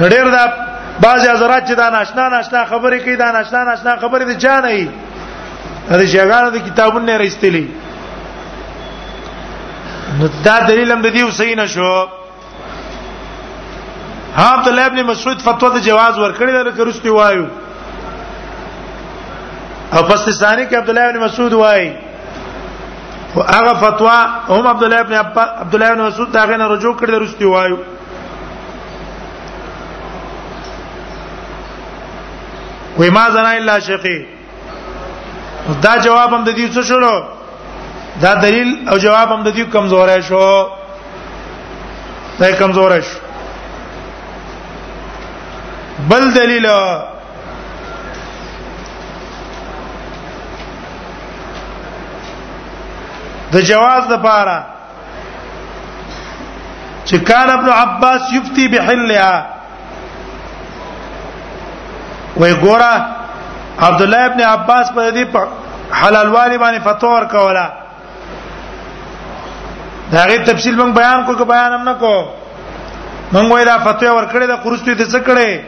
ډېر 0.01 0.25
دا 0.31 0.70
بعض 1.03 1.21
حضرات 1.29 1.67
چې 1.69 1.75
دا 1.83 1.89
ناشنا 1.97 2.25
ناشنا 2.35 2.61
خبرې 2.71 2.99
کوي 3.05 3.17
دا 3.17 3.29
ناشنا 3.37 3.61
ناشنا 3.69 3.93
خبرې 4.03 4.25
د 4.31 4.33
چا 4.45 4.55
نه 4.65 4.69
ای 4.75 4.87
دا 5.91 6.05
شیګانو 6.15 6.49
د 6.57 6.59
کتابونو 6.69 7.07
نه 7.11 7.15
راستلې 7.23 7.65
نو 10.19 10.25
دا 10.49 10.57
دلیل 10.71 10.89
هم 10.95 11.01
د 11.07 11.09
دې 11.15 11.23
صحیح 11.39 11.57
نشو 11.63 11.83
ها 14.39 14.47
عبد 14.57 14.67
الله 14.73 14.87
ابن 14.91 15.01
مسعود 15.13 15.39
فتوا 15.47 15.69
د 15.77 15.79
جواز 15.87 16.15
ورکړی 16.23 16.53
دا 16.69 16.73
کرستی 16.81 17.09
وایو 17.15 17.47
او 19.93 20.03
پس 20.03 20.29
ثانی 20.31 20.67
کې 20.67 20.75
عبد 20.83 20.89
الله 20.91 21.03
ابن 21.09 21.19
مسعود 21.23 21.53
وایي 21.63 21.91
او 23.37 23.41
هغه 23.55 23.73
فتوا 23.87 24.17
هم 24.49 24.67
عبد 24.75 24.83
الله 24.83 25.01
ابن 25.07 25.13
عبد 25.47 25.73
الله 25.75 25.91
ابن 25.95 26.01
مسعود 26.07 26.29
دا 26.41 26.45
غنه 26.53 26.67
رجوع 26.75 26.95
کړی 27.01 27.11
درستی 27.15 27.45
وایو 27.55 27.77
وې 33.01 33.11
ما 33.17 33.27
زنا 33.35 33.51
الا 33.57 33.79
شقي 33.89 34.19
دا 35.83 35.95
جواب 36.07 36.31
هم 36.35 36.43
د 36.49 36.57
دې 36.59 36.67
څه 36.75 36.83
شلو 36.89 37.17
دا 38.23 38.33
دلیل 38.45 38.71
او 38.91 38.97
جواب 39.05 39.29
هم 39.33 39.43
د 39.43 39.55
دې 39.57 39.65
کمزورې 39.73 40.21
شو 40.29 40.69
دا 42.41 42.49
کمزورې 42.61 43.01
شو 43.09 43.17
بل 46.11 46.25
دلیل 46.39 46.67
د 53.53 53.57
جواز 53.71 54.03
د 54.09 54.23
پاره 54.23 54.59
چې 57.05 57.17
کان 57.31 57.51
ابن 57.51 57.69
عباس 57.77 58.23
یفتی 58.37 58.69
بحلها 58.75 59.60
وای 62.37 62.55
ګوره 62.63 62.93
عبد 63.87 64.03
الله 64.03 64.19
ابن 64.31 64.41
عباس 64.55 64.91
په 64.95 65.11
دې 65.17 65.25
حلال 66.01 66.29
والی 66.35 66.59
باندې 66.63 66.81
فتور 66.85 67.23
کولا 67.35 67.69
دا 70.13 70.27
غي 70.29 70.39
تفصیل 70.51 70.75
موږ 70.81 70.93
بیان 71.01 71.19
کو 71.27 71.35
که 71.35 71.45
بیان 71.53 71.73
هم 71.73 71.83
نه 71.89 71.95
کو 72.03 72.15
موږ 73.33 73.45
وای 73.51 73.65
دا 73.65 73.77
فتوی 73.87 74.09
ور 74.09 74.27
کړې 74.33 74.47
دا 74.47 74.57
قرستوی 74.57 74.95
ته 74.95 75.05
څه 75.05 75.23
کړې 75.23 75.61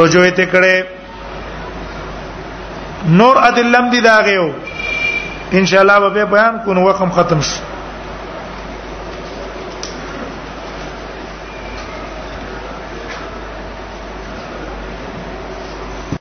رجوع 0.00 0.24
ته 0.38 0.44
کړې 0.52 0.84
نور 3.20 3.36
ادلم 3.48 3.90
دي 3.90 4.00
دا 4.00 4.16
غيو 4.26 4.48
ان 5.58 5.66
شاء 5.66 5.80
الله 5.80 5.98
به 6.08 6.24
بیان 6.34 6.58
کو 6.64 6.74
نو 6.74 6.88
وخت 6.88 7.02
ختم 7.20 7.40
شي 7.50 7.73